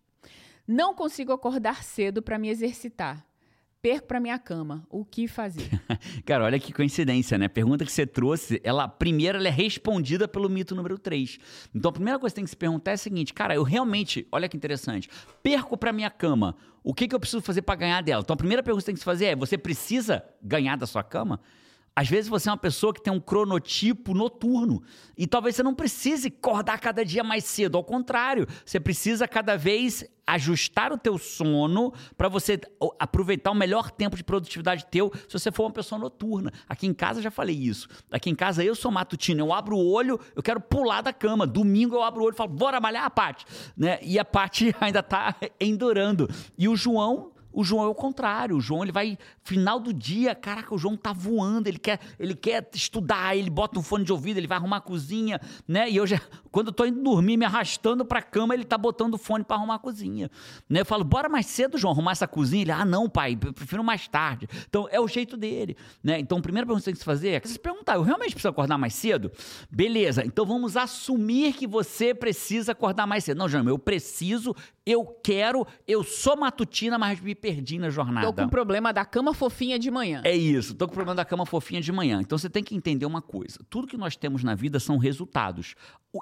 [0.67, 3.25] Não consigo acordar cedo para me exercitar
[3.85, 4.83] perco para minha cama.
[4.89, 5.69] O que fazer?
[6.25, 7.45] Cara, olha que coincidência, né?
[7.45, 11.37] A pergunta que você trouxe, ela primeiro ela é respondida pelo mito número 3.
[11.71, 14.27] Então a primeira coisa que tem que se perguntar é a seguinte, cara, eu realmente,
[14.31, 15.07] olha que interessante,
[15.43, 16.55] perco para minha cama.
[16.83, 18.23] O que, que eu preciso fazer para ganhar dela?
[18.23, 21.03] Então a primeira pergunta que tem que se fazer é: você precisa ganhar da sua
[21.03, 21.39] cama?
[21.95, 24.83] Às vezes você é uma pessoa que tem um cronotipo noturno
[25.17, 27.77] e talvez você não precise acordar cada dia mais cedo.
[27.77, 32.59] Ao contrário, você precisa cada vez ajustar o teu sono para você
[32.99, 36.51] aproveitar o melhor tempo de produtividade teu se você for uma pessoa noturna.
[36.67, 37.87] Aqui em casa já falei isso.
[38.11, 41.47] Aqui em casa eu sou matutino, eu abro o olho, eu quero pular da cama.
[41.47, 43.45] Domingo eu abro o olho e falo, bora malhar, Paty.
[43.77, 43.99] Né?
[44.01, 46.29] E a Paty ainda está endurando.
[46.57, 48.57] E o João o João é o contrário.
[48.57, 52.35] O João ele vai final do dia, caraca, o João tá voando, ele quer, ele
[52.35, 55.89] quer estudar, ele bota um fone de ouvido, ele vai arrumar a cozinha, né?
[55.89, 56.19] E eu já,
[56.51, 59.55] quando eu tô indo dormir, me arrastando pra cama, ele tá botando o fone para
[59.55, 60.29] arrumar a cozinha.
[60.69, 60.81] Né?
[60.81, 62.63] Eu falo, bora mais cedo, João, arrumar essa cozinha.
[62.63, 64.47] Ele, ah, não, pai, prefiro mais tarde.
[64.67, 66.19] Então, é o jeito dele, né?
[66.19, 68.01] Então, a primeira pergunta que você tem que se fazer é que se perguntar, eu
[68.01, 69.31] realmente preciso acordar mais cedo?
[69.71, 73.37] Beleza, então vamos assumir que você precisa acordar mais cedo.
[73.37, 78.25] Não, João, eu preciso, eu quero, eu sou matutina, mas me perdi na jornada.
[78.25, 80.21] Tô com problema da cama fofinha de manhã.
[80.23, 82.19] É isso, tô com problema da cama fofinha de manhã.
[82.19, 85.75] Então você tem que entender uma coisa: tudo que nós temos na vida são resultados.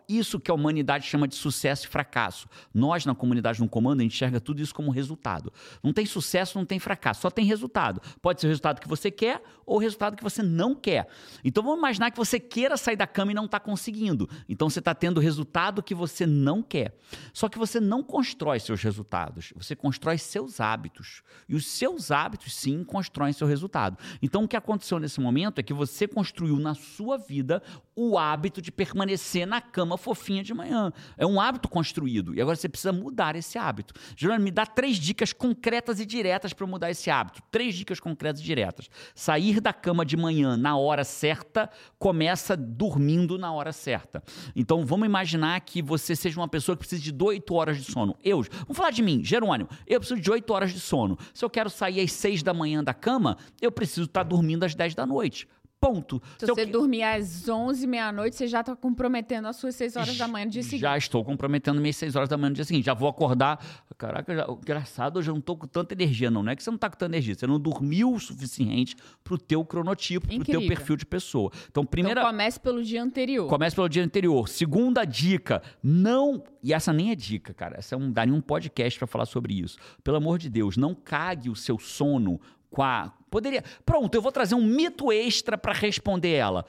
[0.09, 2.47] Isso que a humanidade chama de sucesso e fracasso.
[2.73, 5.53] Nós, na comunidade no comando, a gente enxerga tudo isso como resultado.
[5.83, 8.01] Não tem sucesso, não tem fracasso, só tem resultado.
[8.21, 11.07] Pode ser o resultado que você quer ou o resultado que você não quer.
[11.43, 14.27] Então vamos imaginar que você queira sair da cama e não está conseguindo.
[14.49, 16.97] Então você está tendo o resultado que você não quer.
[17.31, 21.12] Só que você não constrói seus resultados, você constrói seus hábitos.
[21.47, 23.97] E os seus hábitos, sim, constroem seu resultado.
[24.21, 27.61] Então o que aconteceu nesse momento é que você construiu na sua vida
[27.95, 30.91] o hábito de permanecer na cama fofinha de manhã.
[31.17, 32.33] É um hábito construído.
[32.33, 33.93] E agora você precisa mudar esse hábito.
[34.15, 37.41] Jerônimo, me dá três dicas concretas e diretas para mudar esse hábito.
[37.51, 38.89] Três dicas concretas e diretas.
[39.13, 44.23] Sair da cama de manhã na hora certa começa dormindo na hora certa.
[44.55, 48.15] Então vamos imaginar que você seja uma pessoa que precisa de 8 horas de sono.
[48.23, 51.02] Eu, vamos falar de mim, Jerônimo, eu preciso de 8 horas de sono.
[51.33, 54.75] Se eu quero sair às 6 da manhã da cama, eu preciso estar dormindo às
[54.75, 55.47] 10 da noite.
[55.87, 56.21] Ponto.
[56.37, 59.95] Se eu você que- dormir às 11, meia-noite, você já tá comprometendo as suas 6
[59.95, 60.81] horas da manhã no dia seguinte.
[60.81, 62.85] Já estou comprometendo minhas 6 horas da manhã no dia seguinte.
[62.85, 63.59] Já vou acordar.
[63.97, 66.41] Caraca, já, engraçado, hoje eu não estou com tanta energia, não.
[66.43, 67.35] Não é que você não está com tanta energia.
[67.35, 70.67] Você não dormiu o suficiente pro teu cronotipo, pro teu Incrível.
[70.77, 71.51] perfil de pessoa.
[71.69, 72.21] Então, primeira.
[72.21, 73.47] Então comece pelo dia anterior.
[73.47, 74.47] Comece pelo dia anterior.
[74.49, 76.43] Segunda dica, não.
[76.63, 77.77] E essa nem é dica, cara.
[77.77, 79.77] Essa é um, daria um podcast para falar sobre isso.
[80.03, 82.39] Pelo amor de Deus, não cague o seu sono
[82.73, 83.13] com a.
[83.29, 83.63] Poderia.
[83.85, 86.65] Pronto, eu vou trazer um mito extra para responder ela.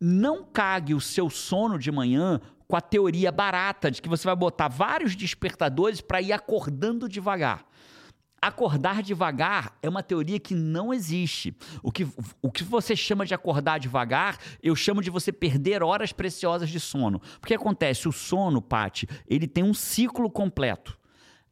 [0.00, 4.34] Não cague o seu sono de manhã com a teoria barata de que você vai
[4.34, 7.64] botar vários despertadores para ir acordando devagar.
[8.42, 11.56] Acordar devagar é uma teoria que não existe.
[11.82, 12.06] O que,
[12.42, 16.78] o que você chama de acordar devagar, eu chamo de você perder horas preciosas de
[16.78, 17.20] sono.
[17.40, 20.98] Porque acontece, o sono, Pati, ele tem um ciclo completo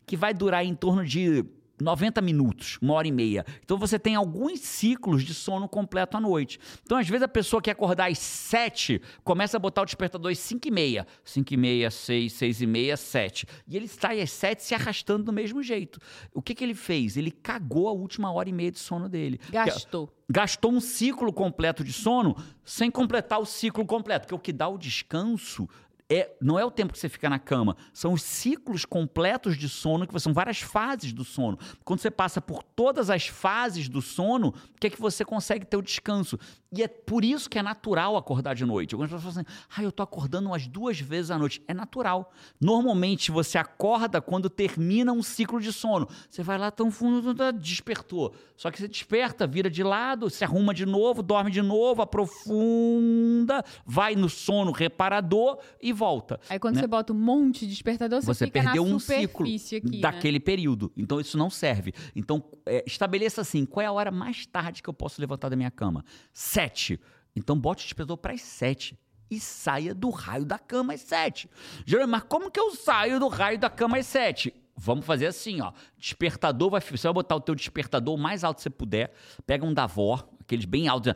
[0.05, 1.45] que vai durar em torno de
[1.83, 3.45] 90 minutos, uma hora e meia.
[3.65, 6.59] Então você tem alguns ciclos de sono completo à noite.
[6.83, 10.39] Então, às vezes, a pessoa quer acordar às 7, começa a botar o despertador às
[10.39, 11.07] 5 e meia.
[11.25, 13.47] 5 e meia, 6, 6 e meia, 7.
[13.67, 15.99] E ele sai às 7 se arrastando do mesmo jeito.
[16.33, 17.17] O que, que ele fez?
[17.17, 19.41] Ele cagou a última hora e meia de sono dele.
[19.51, 20.13] Gastou.
[20.29, 24.27] Gastou um ciclo completo de sono sem completar o ciclo completo.
[24.27, 25.69] Porque o que dá o descanso
[26.13, 29.69] é, não é o tempo que você fica na cama, são os ciclos completos de
[29.69, 31.59] sono, que são várias fases do sono.
[31.85, 35.77] Quando você passa por todas as fases do sono, que é que você consegue ter
[35.77, 36.37] o descanso.
[36.73, 38.95] E é por isso que é natural acordar de noite.
[38.95, 41.63] Algumas pessoas falam assim, ah, eu tô acordando umas duas vezes à noite.
[41.69, 42.33] É natural.
[42.61, 46.09] Normalmente você acorda quando termina um ciclo de sono.
[46.29, 48.35] Você vai lá tão fundo, despertou.
[48.57, 53.65] Só que você desperta, vira de lado, se arruma de novo, dorme de novo, aprofunda,
[53.87, 56.41] vai no sono reparador e volta.
[56.51, 56.81] Aí quando né?
[56.81, 60.01] você bota um monte de despertador, você, Você perdeu um ciclo aqui, né?
[60.01, 60.93] daquele período.
[60.97, 61.95] Então isso não serve.
[62.17, 65.55] Então é, estabeleça assim: qual é a hora mais tarde que eu posso levantar da
[65.55, 66.05] minha cama?
[66.33, 67.01] Sete.
[67.37, 68.99] Então bote o despertador para as sete.
[69.31, 71.49] E saia do raio da cama às sete.
[71.87, 74.53] Jerônimo, mas como que eu saio do raio da cama às sete?
[74.77, 75.73] Vamos fazer assim, ó.
[75.97, 76.81] Despertador vai.
[76.81, 79.15] Você vai botar o teu despertador o mais alto que você puder.
[79.47, 81.13] Pega um Davor, aqueles bem altos.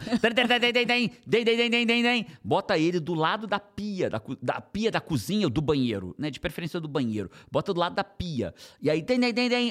[2.43, 6.30] Bota ele do lado da pia, da, da pia da cozinha ou do banheiro, né?
[6.30, 7.30] De preferência do banheiro.
[7.51, 8.55] Bota do lado da pia.
[8.80, 9.05] E aí,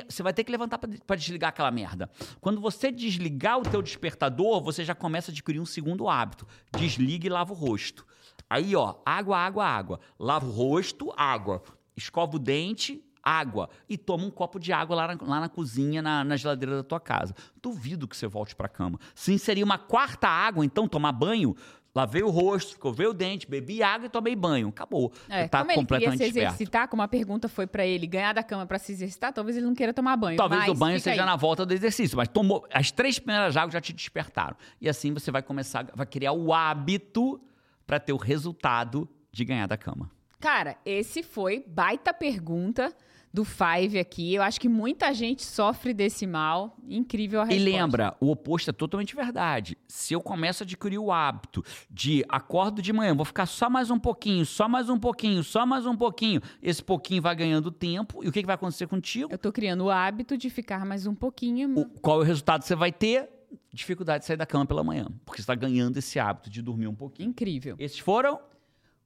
[0.08, 2.10] você vai ter que levantar pra desligar aquela merda.
[2.40, 6.48] Quando você desligar o teu despertador, você já começa a adquirir um segundo hábito.
[6.78, 8.06] Desliga e lava o rosto.
[8.50, 10.00] Aí, ó, água, água, água.
[10.20, 11.64] Lava o rosto, água.
[11.96, 13.70] Escova o dente, água.
[13.90, 16.84] E toma um copo de água lá na, lá na cozinha, na, na geladeira da
[16.84, 17.34] tua casa.
[17.60, 19.00] Duvido que você volte pra cama.
[19.16, 21.56] Se inserir uma quarta água, então, tomar banho,
[21.96, 24.68] lavei o rosto, escovei o dente, bebi água e tomei banho.
[24.68, 25.12] Acabou.
[25.28, 26.48] É, tá como ele queria completamente se desperto.
[26.56, 29.66] exercitar, como a pergunta foi pra ele ganhar da cama pra se exercitar, talvez ele
[29.66, 30.38] não queira tomar banho.
[30.38, 31.26] Talvez o banho seja aí.
[31.26, 34.56] na volta do exercício, mas tomou as três primeiras águas já te despertaram.
[34.80, 37.42] E assim você vai começar, vai criar o hábito
[37.88, 40.12] para ter o resultado de ganhar da cama.
[40.40, 42.94] Cara, esse foi baita pergunta
[43.36, 44.34] do Five aqui.
[44.34, 46.76] Eu acho que muita gente sofre desse mal.
[46.88, 47.70] Incrível a E resposta.
[47.70, 49.78] lembra, o oposto é totalmente verdade.
[49.88, 53.92] Se eu começo a adquirir o hábito de acordo de manhã, vou ficar só mais
[53.92, 58.24] um pouquinho, só mais um pouquinho, só mais um pouquinho, esse pouquinho vai ganhando tempo,
[58.24, 59.30] e o que, que vai acontecer contigo?
[59.32, 61.78] Eu tô criando o hábito de ficar mais um pouquinho.
[61.78, 63.30] O- qual é o resultado que você vai ter?
[63.74, 66.88] Dificuldade de sair da cama pela manhã, porque você está ganhando esse hábito de dormir
[66.88, 67.30] um pouquinho.
[67.30, 67.76] Incrível.
[67.78, 68.40] Esses foram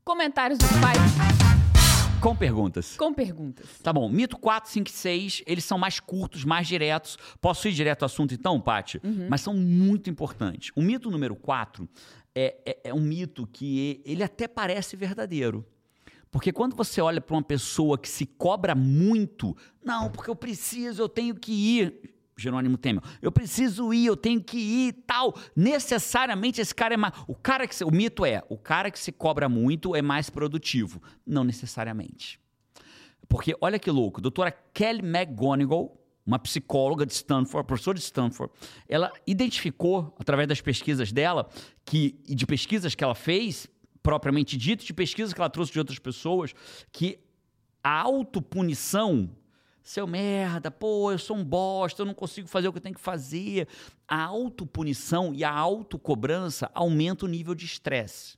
[0.03, 1.68] Comentários do Five
[2.19, 2.97] com perguntas.
[2.97, 3.79] com perguntas.
[3.81, 7.17] Tá bom, mito 4, 5 e 6, eles são mais curtos, mais diretos.
[7.39, 8.99] Posso ir direto ao assunto então, Paty?
[9.29, 10.71] Mas são muito importantes.
[10.75, 11.87] O mito número 4
[12.35, 15.65] é, é, é um mito que ele até parece verdadeiro.
[16.31, 21.01] Porque quando você olha para uma pessoa que se cobra muito, não, porque eu preciso,
[21.01, 22.18] eu tenho que ir.
[22.39, 23.03] Jerônimo Temer.
[23.21, 25.35] Eu preciso ir, eu tenho que ir tal.
[25.55, 27.13] Necessariamente esse cara é mais.
[27.27, 27.83] O cara que.
[27.83, 31.01] O mito é: o cara que se cobra muito é mais produtivo.
[31.25, 32.39] Não necessariamente.
[33.27, 38.51] Porque olha que louco, doutora Kelly McGonigal, uma psicóloga de Stanford, professora de Stanford,
[38.87, 41.47] ela identificou, através das pesquisas dela,
[41.85, 43.67] que, e de pesquisas que ela fez,
[44.01, 46.53] propriamente dito, de pesquisas que ela trouxe de outras pessoas,
[46.91, 47.19] que
[47.83, 49.29] a autopunição
[49.89, 52.93] seu merda, pô, eu sou um bosta, eu não consigo fazer o que eu tenho
[52.93, 53.67] que fazer.
[54.07, 58.37] A autopunição e a autocobrança aumenta o nível de estresse.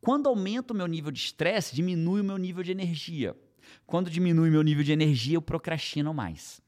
[0.00, 3.36] Quando aumenta o meu nível de estresse, diminui o meu nível de energia.
[3.86, 6.61] Quando diminui o meu nível de energia, eu procrastino mais.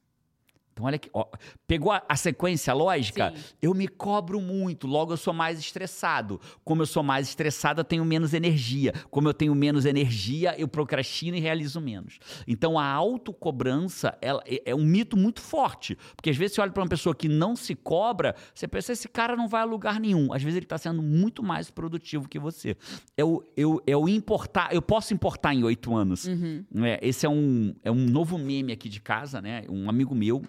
[0.75, 1.25] Então, olha aqui, ó,
[1.69, 3.33] pegou a, a, sequência lógica?
[3.33, 3.43] Sim.
[3.63, 6.41] Eu me cobro muito, logo eu sou mais estressado.
[6.65, 8.93] Como eu sou mais estressado, eu tenho menos energia.
[9.09, 12.19] Como eu tenho menos energia, eu procrastino e realizo menos.
[12.49, 15.97] Então, a autocobrança ela, é, é um mito muito forte.
[16.17, 19.09] Porque às vezes você olha para uma pessoa que não se cobra, você pensa, esse
[19.09, 20.33] cara não vai a lugar nenhum.
[20.33, 22.77] Às vezes ele está sendo muito mais produtivo que você.
[23.17, 26.27] É o, eu, é o importar, eu posso importar em oito anos.
[26.27, 26.65] Uhum.
[26.83, 29.63] É, esse é um, é um novo meme aqui de casa, né?
[29.69, 30.43] Um amigo meu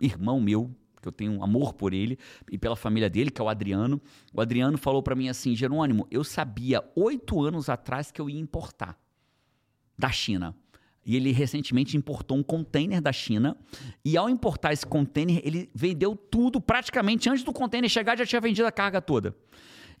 [0.00, 2.18] irmão meu, que eu tenho um amor por ele
[2.50, 4.00] e pela família dele, que é o Adriano.
[4.32, 8.40] O Adriano falou para mim assim: Jerônimo, eu sabia oito anos atrás que eu ia
[8.40, 8.98] importar
[9.98, 10.54] da China.
[11.04, 13.56] E ele recentemente importou um container da China.
[14.04, 18.40] E ao importar esse container, ele vendeu tudo praticamente antes do container chegar, já tinha
[18.40, 19.34] vendido a carga toda.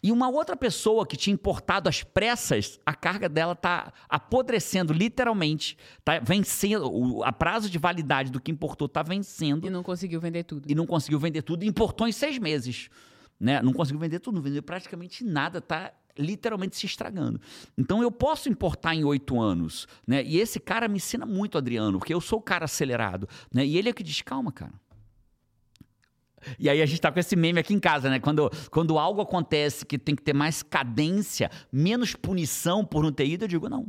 [0.02, 5.76] E uma outra pessoa que tinha importado às pressas, a carga dela está apodrecendo, literalmente.
[5.98, 6.90] Está vencendo.
[6.90, 9.66] O, a prazo de validade do que importou está vencendo.
[9.66, 10.70] E não conseguiu vender tudo.
[10.70, 11.64] E não conseguiu vender tudo.
[11.64, 12.88] E importou em seis meses.
[13.38, 13.60] Né?
[13.62, 15.58] Não conseguiu vender tudo, não vendeu praticamente nada.
[15.58, 17.40] Está literalmente se estragando.
[17.76, 20.22] Então eu posso importar em oito anos, né?
[20.24, 23.64] E esse cara me ensina muito, Adriano, porque eu sou o cara acelerado, né?
[23.64, 24.72] E ele é que diz, calma, cara.
[26.58, 28.18] E aí a gente tá com esse meme aqui em casa, né?
[28.18, 33.26] Quando, quando algo acontece que tem que ter mais cadência, menos punição por não ter
[33.26, 33.86] ido, eu digo, não,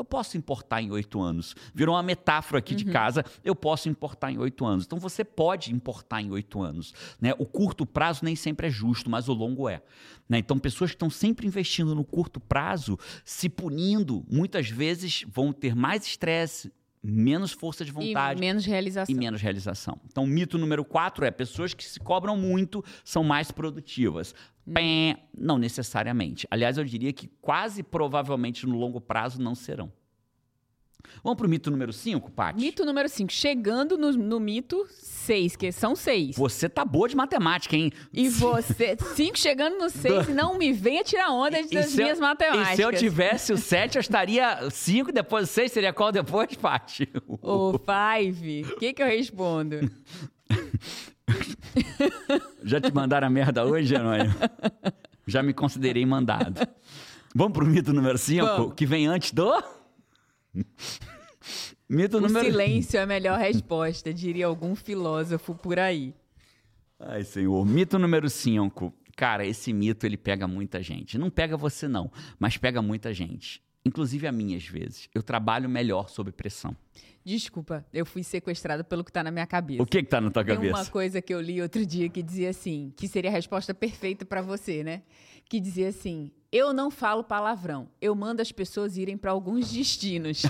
[0.00, 1.54] eu posso importar em oito anos.
[1.74, 2.78] Virou uma metáfora aqui uhum.
[2.78, 4.86] de casa, eu posso importar em oito anos.
[4.86, 6.94] Então você pode importar em oito anos.
[7.20, 7.34] Né?
[7.38, 9.82] O curto prazo nem sempre é justo, mas o longo é.
[10.28, 10.38] Né?
[10.38, 15.76] Então pessoas que estão sempre investindo no curto prazo, se punindo, muitas vezes vão ter
[15.76, 16.72] mais estresse,
[17.02, 18.38] menos força de vontade.
[18.38, 19.14] E menos realização.
[19.14, 20.00] E menos realização.
[20.06, 24.34] Então, mito número quatro é: pessoas que se cobram muito são mais produtivas.
[24.66, 25.14] Hum.
[25.36, 26.46] Não necessariamente.
[26.50, 29.92] Aliás, eu diria que quase provavelmente no longo prazo não serão.
[31.22, 32.60] Vamos pro mito número 5, Paty?
[32.60, 33.32] Mito número 5.
[33.32, 36.36] Chegando no, no mito 6, que são 6.
[36.36, 37.92] Você tá boa de matemática, hein?
[38.12, 40.34] E você, 5 chegando no 6, Do...
[40.34, 42.72] não me venha tirar onda das minhas eu, matemáticas.
[42.72, 46.54] E se eu tivesse o 7, eu estaria 5, depois o 6, seria qual depois,
[46.56, 47.08] Paty?
[47.26, 48.74] O 5.
[48.74, 49.76] O que que eu respondo?
[52.64, 54.34] Já te mandaram a merda hoje, Jerônimo?
[55.26, 56.66] Já me considerei mandado.
[57.34, 59.79] Vamos pro mito número 5, que vem antes do...
[61.88, 62.44] Mito o número...
[62.44, 66.14] silêncio é a melhor resposta, diria algum filósofo por aí.
[67.00, 67.66] Ai, senhor.
[67.66, 68.94] Mito número 5.
[69.16, 71.18] Cara, esse mito ele pega muita gente.
[71.18, 73.62] Não pega você não, mas pega muita gente.
[73.84, 75.08] Inclusive a mim às vezes.
[75.14, 76.76] Eu trabalho melhor sob pressão.
[77.24, 79.82] Desculpa, eu fui sequestrada pelo que tá na minha cabeça.
[79.82, 80.76] O que que tá na tua Tem cabeça?
[80.76, 84.24] uma coisa que eu li outro dia que dizia assim, que seria a resposta perfeita
[84.24, 85.02] para você, né?
[85.48, 87.88] Que dizia assim: eu não falo palavrão.
[88.00, 90.42] Eu mando as pessoas irem para alguns destinos.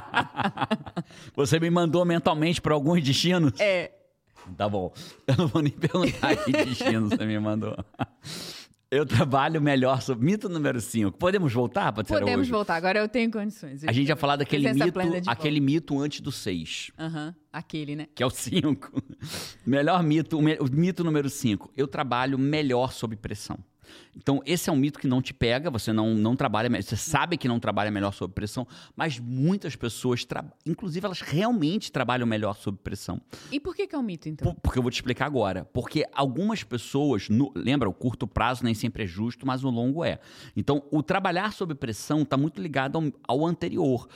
[1.34, 3.58] Você me mandou mentalmente para alguns destinos?
[3.58, 3.92] É.
[4.56, 4.92] Tá bom.
[5.26, 7.76] Eu não vou nem perguntar que destino você me mandou.
[8.90, 10.24] Eu trabalho melhor sobre.
[10.24, 11.18] Mito número 5.
[11.18, 12.18] Podemos voltar, Patrícia?
[12.18, 12.50] Podemos hoje?
[12.50, 13.84] voltar, agora eu tenho condições.
[13.84, 16.92] a gente vai falar daquele mito, aquele mito antes do 6.
[16.98, 18.08] Aham, uhum, aquele, né?
[18.14, 18.90] Que é o 5.
[19.66, 21.70] melhor mito, o mito número 5.
[21.76, 23.58] Eu trabalho melhor sob pressão.
[24.16, 27.36] Então, esse é um mito que não te pega, você não, não trabalha, você sabe
[27.36, 28.66] que não trabalha melhor sob pressão,
[28.96, 30.26] mas muitas pessoas,
[30.66, 33.20] inclusive, elas realmente trabalham melhor sob pressão.
[33.50, 34.52] E por que, que é um mito, então?
[34.52, 35.64] Por, porque eu vou te explicar agora.
[35.72, 40.04] Porque algumas pessoas, no, lembra, o curto prazo nem sempre é justo, mas o longo
[40.04, 40.18] é.
[40.56, 44.08] Então, o trabalhar sob pressão está muito ligado ao, ao anterior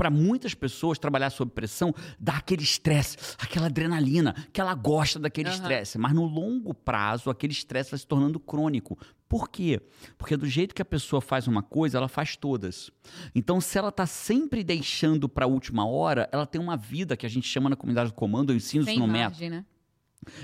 [0.00, 5.50] para muitas pessoas, trabalhar sob pressão dá aquele estresse, aquela adrenalina, que ela gosta daquele
[5.50, 5.98] estresse.
[5.98, 6.02] Uhum.
[6.02, 8.98] Mas no longo prazo, aquele estresse vai se tornando crônico.
[9.28, 9.78] Por quê?
[10.16, 12.90] Porque do jeito que a pessoa faz uma coisa, ela faz todas.
[13.34, 17.26] Então, se ela está sempre deixando para a última hora, ela tem uma vida que
[17.26, 19.50] a gente chama na comunidade do comando, eu ensino Sem isso no margem, método.
[19.50, 19.64] Né?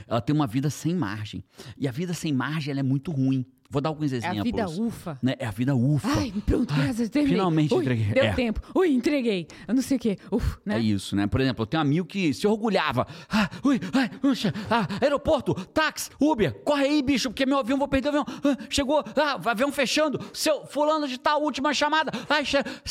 [0.06, 1.42] Ela tem uma vida sem margem.
[1.78, 3.46] E a vida sem margem é muito ruim.
[3.70, 4.40] Vou dar alguns É exemplos.
[4.40, 5.18] a vida ufa.
[5.22, 5.34] né?
[5.38, 6.08] É a vida ufa.
[6.08, 7.36] Ai, pronto, graças a Deus, terminei.
[7.36, 8.06] finalmente Ui, entreguei.
[8.06, 8.32] Deu É.
[8.32, 8.60] tempo.
[8.74, 9.46] Ui, entreguei.
[9.66, 10.18] Eu não sei o quê.
[10.30, 10.76] Uf, né?
[10.76, 11.26] É isso, né?
[11.26, 13.06] Por exemplo, eu tenho um amigo que se orgulhava.
[13.28, 17.88] Ah, ui, ai, puxa, ah, aeroporto, táxi, Uber, corre aí, bicho, porque meu avião, vou
[17.88, 18.26] perder o avião.
[18.44, 22.12] Ah, chegou, ah, o avião fechando, seu fulano de tal, última chamada.
[22.28, 22.44] Ai,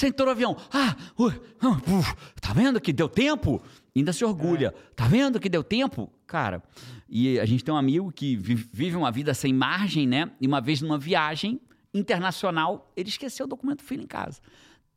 [0.05, 0.57] entrou no avião.
[0.73, 3.61] Ah, ui, ah, uf, tá vendo que deu tempo?
[3.95, 4.73] Ainda se orgulha.
[4.95, 6.11] Tá vendo que deu tempo?
[6.27, 6.61] Cara,
[7.07, 10.31] e a gente tem um amigo que vi- vive uma vida sem margem, né?
[10.41, 11.61] E uma vez numa viagem
[11.93, 14.41] internacional, ele esqueceu o documento do filho em casa.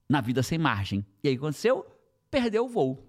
[0.08, 1.06] Na vida sem margem.
[1.22, 1.86] E aí aconteceu?
[2.30, 3.04] Perdeu o voo.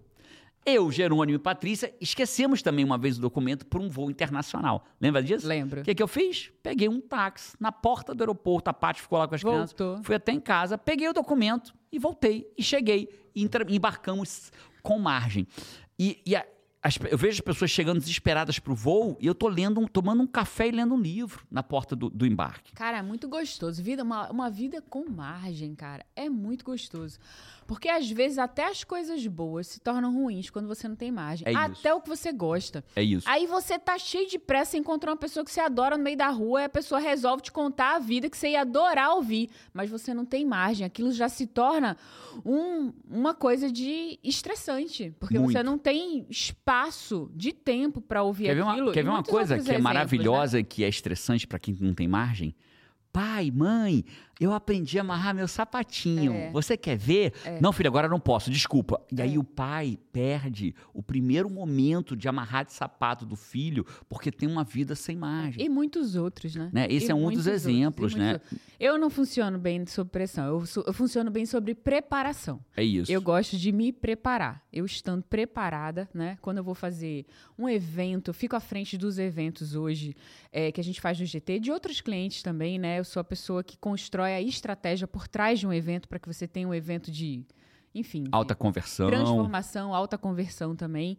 [0.66, 4.86] Eu, Jerônimo e Patrícia esquecemos também uma vez o documento por um voo internacional.
[5.02, 5.48] Lembra disso?
[5.48, 5.82] Lembro.
[5.82, 6.52] O que, que eu fiz?
[6.62, 9.74] Peguei um táxi na porta do aeroporto, a Paty ficou lá com as Voltou.
[9.76, 10.06] crianças.
[10.06, 12.52] Fui até em casa, peguei o documento e voltei.
[12.58, 13.10] E cheguei.
[13.34, 14.52] E embarcamos
[14.90, 15.46] com margem.
[16.00, 16.44] E, e a-
[16.82, 20.28] as eu vejo as pessoas chegando desesperadas pro voo e eu tô lendo, tomando um
[20.28, 22.72] café e lendo um livro na porta do, do embarque.
[22.74, 23.84] Cara, é muito gostoso.
[23.84, 26.04] Vida, uma, uma vida com margem, cara.
[26.16, 27.20] É muito gostoso.
[27.70, 31.48] Porque às vezes até as coisas boas se tornam ruins quando você não tem margem.
[31.48, 31.62] É isso.
[31.62, 32.84] até o que você gosta.
[32.96, 33.30] É isso.
[33.30, 36.30] Aí você tá cheio de pressa, encontrou uma pessoa que você adora no meio da
[36.30, 39.88] rua, e a pessoa resolve te contar a vida que você ia adorar ouvir, mas
[39.88, 40.84] você não tem margem.
[40.84, 41.96] Aquilo já se torna
[42.44, 45.64] um- uma coisa de estressante, porque você Muito.
[45.64, 48.88] não tem espaço de tempo pra ouvir Quer ver aquilo.
[48.88, 49.84] uma, quer ver uma coisa que é exemplos, né?
[49.84, 52.56] maravilhosa e que é estressante pra quem não tem margem?
[53.12, 54.06] Pai, mãe,
[54.40, 56.32] eu aprendi a amarrar meu sapatinho.
[56.34, 56.52] É.
[56.52, 57.34] Você quer ver?
[57.62, 59.02] Não, filho, agora não posso, desculpa.
[59.12, 59.38] E aí É.
[59.40, 64.64] o pai perde o primeiro momento de amarrar de sapato do filho porque tem uma
[64.64, 65.64] vida sem margem.
[65.64, 66.70] E muitos outros, né?
[66.72, 66.88] Né?
[66.90, 68.34] Esse E é um dos outros, exemplos, né?
[68.34, 68.60] outros.
[68.80, 72.64] Eu não funciono bem sob pressão, eu, eu funciono bem sobre preparação.
[72.78, 73.12] É isso.
[73.12, 74.64] Eu gosto de me preparar.
[74.72, 76.38] Eu estando preparada, né?
[76.42, 77.26] Quando eu vou fazer
[77.58, 80.16] um evento, eu fico à frente dos eventos hoje
[80.52, 83.00] é, que a gente faz no GT, de outros clientes também, né?
[83.00, 86.28] Eu sou a pessoa que constrói a estratégia por trás de um evento para que
[86.32, 87.44] você tenha um evento de,
[87.94, 89.08] enfim, de Alta conversão.
[89.08, 91.18] transformação, alta conversão também.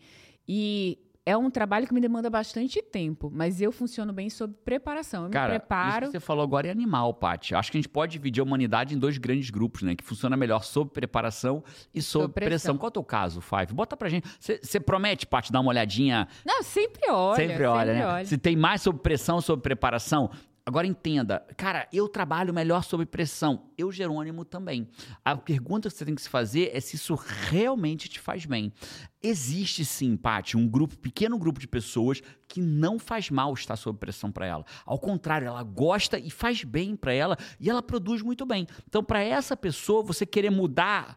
[0.48, 5.24] E é um trabalho que me demanda bastante tempo, mas eu funciono bem sob preparação.
[5.24, 6.06] Eu Cara, me isso preparo.
[6.06, 7.54] que você falou agora é animal, Paty.
[7.54, 9.94] Acho que a gente pode dividir a humanidade em dois grandes grupos, né?
[9.94, 11.62] Que funciona melhor sob preparação
[11.94, 12.48] e sob, Sob pressão.
[12.50, 12.78] pressão.
[12.78, 13.72] Qual é o teu caso, Five?
[13.74, 14.26] Bota pra gente.
[14.40, 16.26] Você promete, Paty, dar uma olhadinha?
[16.44, 17.36] Não, sempre olha.
[17.36, 18.06] sempre olha, né?
[18.14, 18.26] olho.
[18.26, 20.30] Se tem mais sob pressão sob preparação.
[20.64, 23.70] Agora entenda, cara, eu trabalho melhor sob pressão.
[23.76, 24.88] Eu, Jerônimo, também.
[25.24, 28.72] A pergunta que você tem que se fazer é se isso realmente te faz bem.
[29.22, 33.98] Existe sim, Paty, um grupo, pequeno grupo de pessoas que não faz mal estar sob
[33.98, 34.64] pressão para ela.
[34.84, 38.66] Ao contrário, ela gosta e faz bem para ela e ela produz muito bem.
[38.86, 41.16] Então, para essa pessoa, você querer mudar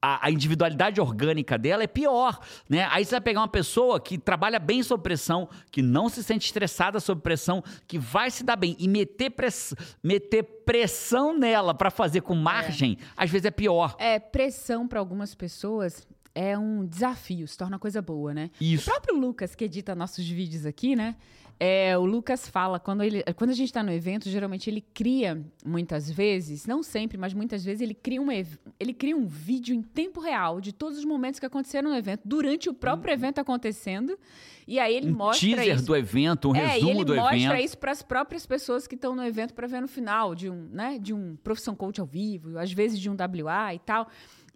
[0.00, 2.88] a, individualidade orgânica dela é pior, né?
[2.90, 6.46] Aí você vai pegar uma pessoa que trabalha bem sob pressão, que não se sente
[6.46, 11.90] estressada sob pressão, que vai se dar bem e meter, press, meter pressão nela para
[11.90, 13.96] fazer com margem, às vezes é pior.
[13.98, 18.50] É, pressão para algumas pessoas é um desafio, se torna coisa boa, né?
[18.60, 18.84] O Isso.
[18.84, 21.16] próprio Lucas, que edita nossos vídeos aqui, né?
[21.60, 25.44] É, o Lucas fala, quando, ele, quando a gente está no evento, geralmente ele cria,
[25.66, 28.28] muitas vezes, não sempre, mas muitas vezes, ele cria, um,
[28.78, 32.20] ele cria um vídeo em tempo real de todos os momentos que aconteceram no evento,
[32.24, 34.16] durante o próprio evento acontecendo.
[34.68, 35.86] E aí ele Um mostra teaser isso.
[35.86, 37.64] do evento, um é, resumo ele do mostra evento.
[37.64, 40.68] isso para as próprias pessoas que estão no evento para ver no final de um,
[40.70, 44.08] né, de um profissão coach ao vivo, às vezes de um WA e tal.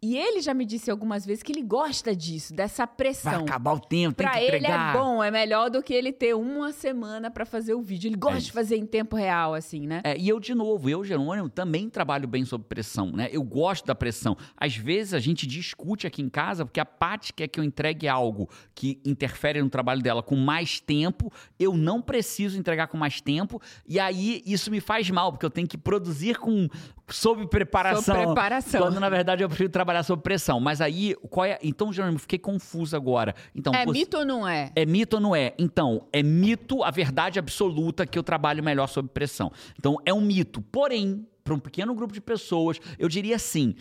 [0.04, 3.42] E ele já me disse algumas vezes que ele gosta disso, dessa Vai pressão.
[3.44, 4.96] acabar o tempo, tem Pra que ele entregar.
[4.96, 8.08] é bom, é melhor do que ele ter uma semana pra fazer o vídeo.
[8.08, 10.00] Ele gosta É de fazer em tempo real, assim, né?
[10.02, 13.28] É, e eu, de novo, eu, Jerônimo, também trabalho bem sob pressão, né?
[13.30, 14.36] Eu gosto da pressão.
[14.56, 18.08] Às vezes a gente discute aqui em casa porque a Paty quer que eu entregue
[18.08, 23.20] algo que interfere no trabalho dela com mais tempo, eu não preciso entregar com mais
[23.20, 26.68] tempo, e aí isso me faz mal, porque eu tenho que produzir com
[27.08, 28.02] sob preparação.
[28.02, 28.80] Sob preparação.
[28.80, 30.60] Quando na verdade eu prefiro trabalhar sob pressão.
[30.60, 31.58] Mas aí, qual é.
[31.62, 33.34] Então, Jerônimo, fiquei confuso agora.
[33.52, 34.70] Então, É você- mito ou não é?
[34.76, 35.52] é mito ou não é?
[35.58, 39.50] Então, é mito a verdade absoluta que eu trabalho melhor sob pressão.
[39.78, 40.62] Então, é um mito.
[40.62, 43.74] Porém, para um pequeno grupo de pessoas, eu diria assim: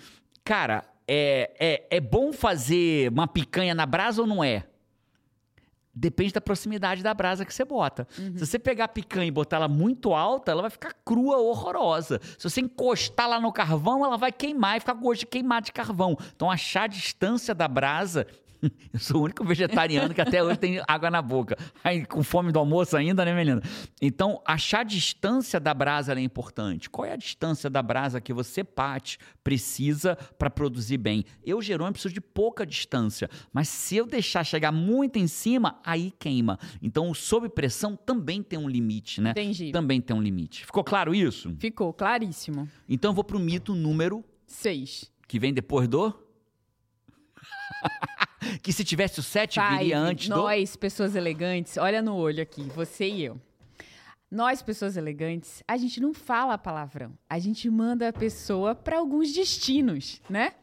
[0.44, 4.64] cara, é, é, é bom fazer uma picanha na brasa ou não é?
[5.94, 8.08] Depende da proximidade da brasa que você bota.
[8.18, 8.38] Uhum.
[8.38, 12.20] Se você pegar a picanha e botar ela muito alta, ela vai ficar crua, horrorosa.
[12.38, 15.62] Se você encostar lá no carvão, ela vai queimar e ficar com gosto de queimar
[15.62, 16.18] de carvão.
[16.34, 18.26] Então, achar a distância da brasa
[18.94, 21.58] Eu sou o único vegetariano que até hoje tem água na boca.
[21.84, 23.62] Aí, com fome do almoço ainda, né, menina?
[24.02, 26.90] Então, achar a distância da brasa é importante.
[26.90, 31.26] Qual é a distância da brasa que você, Pati, precisa para produzir bem?
[31.44, 33.30] Eu, Jerônimo, preciso de pouca distância.
[33.52, 36.60] Mas se eu deixar chegar muito em cima, aí queima.
[36.82, 39.32] Então, o sob pressão também tem um limite, né?
[39.32, 39.72] Entendi.
[39.72, 40.66] Também tem um limite.
[40.66, 41.56] Ficou claro isso?
[41.60, 42.70] Ficou claríssimo.
[42.88, 45.12] Então, eu vou pro mito número Seis.
[45.28, 46.14] que vem depois do.
[48.62, 49.78] que se tivesse o 7 Five.
[49.78, 50.36] viria antes do.
[50.36, 53.40] Nós, pessoas elegantes, olha no olho aqui, você e eu.
[54.30, 57.14] Nós, pessoas elegantes, a gente não fala palavrão.
[57.30, 60.54] A gente manda a pessoa para alguns destinos, né?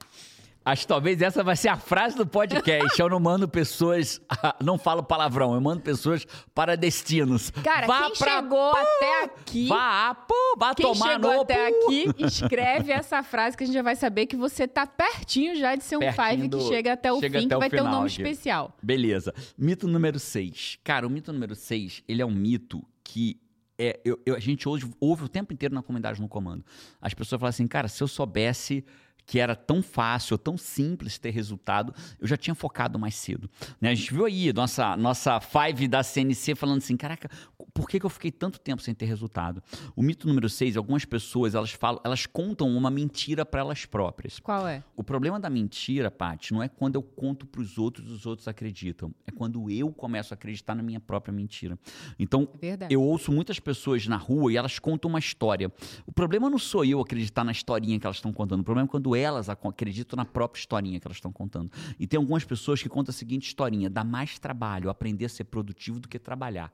[0.71, 3.01] Acho que talvez essa vai ser a frase do podcast.
[3.01, 4.21] Eu não mando pessoas.
[4.63, 7.51] Não falo palavrão, eu mando pessoas para destinos.
[7.51, 11.41] Cara, vá quem pra chegou pô, até aqui, Vá, pô, vá quem tomar chegou no
[11.43, 11.87] até pô.
[11.87, 15.75] aqui, escreve essa frase que a gente já vai saber que você tá pertinho já
[15.75, 17.71] de ser um Pertinho five do- que chega até o chega fim, até que vai
[17.71, 18.21] ter um nome aqui.
[18.23, 18.77] especial.
[18.83, 19.33] Beleza.
[19.57, 20.79] Mito número 6.
[20.85, 23.41] Cara, o mito número 6, ele é um mito que
[23.79, 26.65] é, eu- eu- a gente ouve, ouve o tempo inteiro na comunidade no comando.
[27.01, 28.85] As pessoas falam assim, cara, se eu soubesse
[29.29, 33.49] que era tão fácil, tão simples ter resultado, eu já tinha focado mais cedo.
[33.79, 33.91] Né?
[33.91, 37.31] A gente viu aí nossa, nossa five da CNC falando assim, caraca,
[37.73, 39.63] por que, que eu fiquei tanto tempo sem ter resultado?
[39.95, 44.39] O mito número 6, algumas pessoas, elas falam, elas contam uma mentira para elas próprias.
[44.41, 44.83] Qual é?
[44.97, 48.27] O problema da mentira, Paty, não é quando eu conto para os outros e os
[48.27, 49.15] outros acreditam.
[49.27, 51.79] É quando eu começo a acreditar na minha própria mentira.
[52.19, 55.73] Então, É eu ouço muitas pessoas na rua e elas contam uma história.
[56.07, 58.61] O problema não sou eu acreditar na historinha que elas estão contando.
[58.61, 61.71] O problema é quando elas ac- acreditam na própria historinha que elas estão contando.
[61.99, 65.45] E tem algumas pessoas que contam a seguinte historinha: dá mais trabalho aprender a ser
[65.45, 66.73] produtivo do que trabalhar.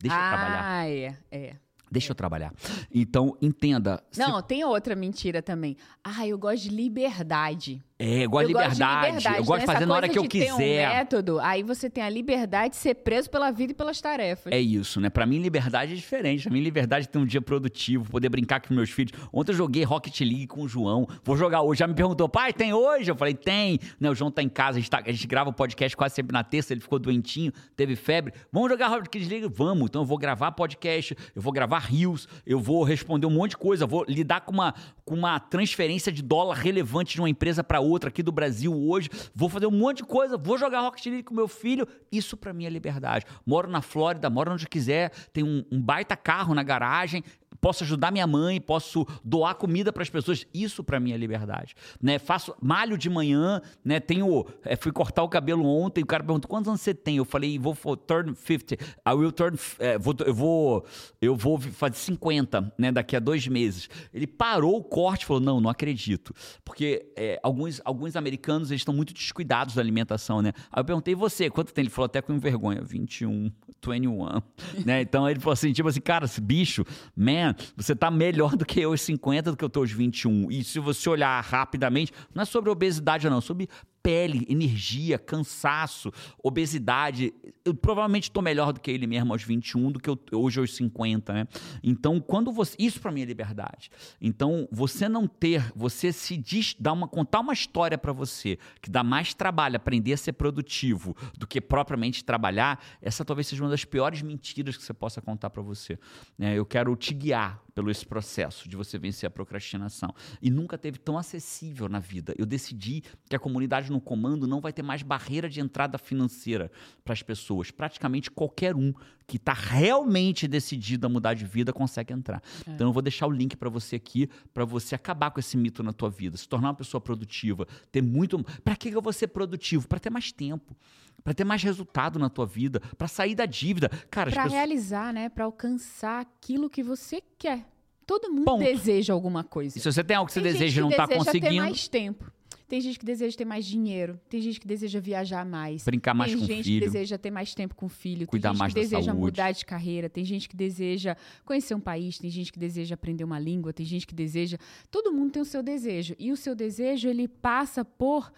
[0.00, 0.62] Deixa eu trabalhar.
[0.64, 1.56] Ah, é, é.
[1.90, 2.52] Deixa eu trabalhar.
[2.92, 4.02] Então, entenda.
[4.10, 5.76] se- Não, tem outra mentira também.
[6.02, 7.82] Ah, eu gosto de liberdade.
[7.98, 8.78] É, eu gosto eu liberdade.
[8.78, 9.38] Gosto de liberdade.
[9.38, 10.88] Eu gosto de Tem fazer na hora que eu de ter um quiser.
[10.88, 14.52] método, aí você tem a liberdade de ser preso pela vida e pelas tarefas.
[14.52, 15.08] É isso, né?
[15.08, 16.42] Pra mim, liberdade é diferente.
[16.42, 19.12] Pra mim, liberdade é ter um dia produtivo, poder brincar com meus filhos.
[19.32, 21.08] Ontem eu joguei Rocket League com o João.
[21.24, 21.78] Vou jogar hoje.
[21.78, 23.10] Já me perguntou, pai, tem hoje?
[23.10, 23.78] Eu falei, tem.
[23.98, 26.14] Né, o João tá em casa, a gente, tá- a gente grava o podcast quase
[26.16, 28.34] sempre na terça, ele ficou doentinho, teve febre.
[28.52, 29.48] Vamos jogar Rocket League?
[29.48, 29.86] Vamos.
[29.86, 33.56] Então eu vou gravar podcast, eu vou gravar rios, eu vou responder um monte de
[33.56, 37.80] coisa, vou lidar com uma, com uma transferência de dólar relevante de uma empresa pra
[37.80, 39.08] outra aqui do Brasil hoje.
[39.34, 41.86] Vou fazer um monte de coisa, vou jogar Rocket League com meu filho.
[42.10, 43.24] Isso pra mim é liberdade.
[43.44, 47.22] Moro na Flórida, moro onde quiser, tenho um, um baita carro na garagem,
[47.66, 50.46] posso ajudar minha mãe, posso doar comida para as pessoas.
[50.54, 52.16] Isso para mim é liberdade, né?
[52.16, 53.98] Faço malho de manhã, né?
[53.98, 57.16] Tenho, é, fui cortar o cabelo ontem, o cara perguntou quantos anos você tem?
[57.16, 58.74] Eu falei, vou for, turn 50.
[58.74, 60.86] I will turn, é, vou, eu vou,
[61.20, 62.92] eu vou fazer 50, né?
[62.92, 63.90] Daqui a dois meses.
[64.14, 66.32] Ele parou o corte, e falou, não, não acredito,
[66.64, 70.52] porque é, alguns, alguns americanos eles estão muito descuidados da alimentação, né?
[70.70, 71.82] Aí eu perguntei, você, quanto tem?
[71.82, 73.50] Ele falou até com vergonha, 21,
[73.84, 74.40] 21,
[74.86, 75.00] né?
[75.00, 76.84] Então ele falou assim, tipo assim, cara, esse bicho,
[77.16, 80.50] man, você tá melhor do que eu aos 50 do que eu tô aos 21.
[80.50, 83.68] E se você olhar rapidamente, não é sobre obesidade não, é sobre
[84.06, 87.34] pele, energia, cansaço, obesidade.
[87.64, 90.76] Eu provavelmente estou melhor do que ele mesmo aos 21 do que eu, hoje aos
[90.76, 91.48] 50, né?
[91.82, 92.76] Então, quando você.
[92.78, 93.90] Isso para mim é liberdade.
[94.20, 98.88] Então, você não ter, você se diz, dar uma, contar uma história para você que
[98.88, 103.70] dá mais trabalho aprender a ser produtivo do que propriamente trabalhar, essa talvez seja uma
[103.70, 105.98] das piores mentiras que você possa contar para você.
[106.38, 106.56] né?
[106.56, 110.14] eu quero te guiar pelo esse processo de você vencer a procrastinação.
[110.40, 112.34] E nunca teve tão acessível na vida.
[112.38, 116.72] Eu decidi que a comunidade no comando não vai ter mais barreira de entrada financeira
[117.04, 117.70] para as pessoas.
[117.70, 118.94] Praticamente qualquer um
[119.26, 122.40] que está realmente decidido a mudar de vida consegue entrar.
[122.66, 125.82] Então eu vou deixar o link para você aqui, para você acabar com esse mito
[125.82, 128.42] na tua vida, se tornar uma pessoa produtiva, ter muito.
[128.62, 129.88] Para que eu vou ser produtivo?
[129.88, 130.76] Para ter mais tempo,
[131.24, 133.88] para ter mais resultado na tua vida, para sair da dívida.
[134.10, 135.28] Cara, Pra pessoas- realizar, né?
[135.28, 137.66] Pra alcançar aquilo que você quer.
[138.06, 138.62] Todo mundo Ponto.
[138.62, 139.76] deseja alguma coisa.
[139.76, 141.62] E se você tem algo que você Tem deseja e não está deseja ter conseguindo,
[141.64, 142.30] mais tempo.
[142.68, 144.20] Tem gente que deseja ter mais dinheiro.
[144.28, 145.84] Tem gente que deseja viajar mais.
[145.84, 146.80] brincar mais tem com o gente filho.
[146.80, 148.26] que deseja ter mais tempo com o filho.
[148.26, 149.20] Cuidar tem gente mais que da deseja saúde.
[149.20, 150.08] mudar de carreira.
[150.10, 152.18] Tem gente que deseja conhecer um país.
[152.18, 153.72] Tem gente que deseja aprender uma língua.
[153.72, 154.58] Tem gente que deseja.
[154.90, 156.16] Todo mundo tem o seu desejo.
[156.18, 158.32] E o seu desejo, ele passa por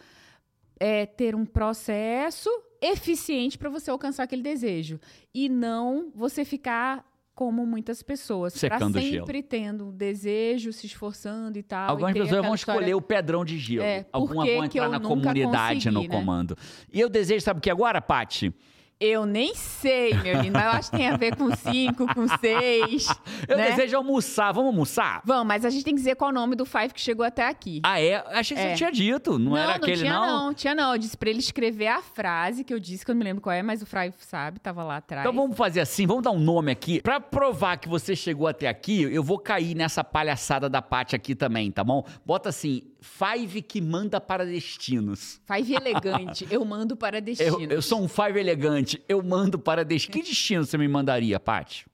[0.79, 2.51] é, ter um processo
[2.83, 5.01] eficiente para você alcançar aquele desejo.
[5.35, 7.08] E não você ficar
[7.39, 8.53] como muitas pessoas.
[8.53, 9.25] pra Secando o gelo.
[9.25, 11.89] sempre tendo um desejo, se esforçando e tal.
[11.91, 13.85] Algumas e pessoas vão história- escolher o pedrão de gelo.
[13.85, 16.09] É, Algumas vão entrar na comunidade consegui, no né?
[16.09, 16.59] comando.
[16.93, 18.53] E eu desejo, sabe o que agora, Pati?
[19.01, 22.27] Eu nem sei, meu lindo, mas eu acho que tem a ver com cinco, com
[22.39, 23.07] seis.
[23.47, 23.71] Eu né?
[23.71, 24.51] desejo almoçar.
[24.51, 25.23] Vamos almoçar?
[25.25, 27.47] Vamos, mas a gente tem que dizer qual o nome do Five que chegou até
[27.47, 27.81] aqui.
[27.85, 28.17] Ah, é?
[28.37, 28.71] Achei que É.
[28.71, 29.39] você tinha dito.
[29.39, 30.27] Não, era aquele, tinha não?
[30.47, 30.93] não, tinha não.
[30.95, 33.41] Eu disse pra ele escrever a frase que eu disse, que eu não me lembro
[33.41, 35.25] qual é, mas o Five sabe, tava lá atrás.
[35.25, 37.01] Então vamos fazer assim, vamos dar um nome aqui.
[37.01, 41.37] Pra provar que você chegou até aqui, eu vou cair nessa palhaçada da Paty aqui
[41.37, 42.05] também, tá bom?
[42.27, 45.41] Bota assim, Five que manda para destinos.
[45.47, 47.73] Five elegante, eu mando para Eu, destino.
[47.73, 50.13] eu sou um Five elegante, eu mando para destino.
[50.13, 51.87] Que destino você me mandaria, Paty?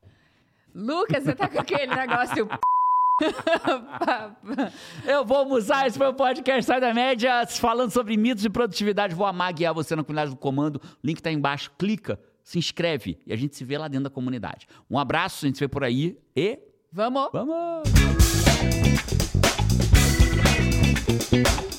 [0.75, 2.49] Lucas, você tá com aquele negócio...
[5.07, 9.15] Eu vou almoçar, esse foi o podcast Sai da Média, falando sobre mitos de produtividade.
[9.15, 10.81] Vou amar guiar você na comunidade do comando.
[10.83, 14.05] O link tá aí embaixo, clica, se inscreve e a gente se vê lá dentro
[14.05, 14.67] da comunidade.
[14.91, 16.59] Um abraço, a gente se vê por aí e
[16.93, 17.29] Vamos!
[17.33, 17.85] vamos!
[21.35, 21.74] Thank you.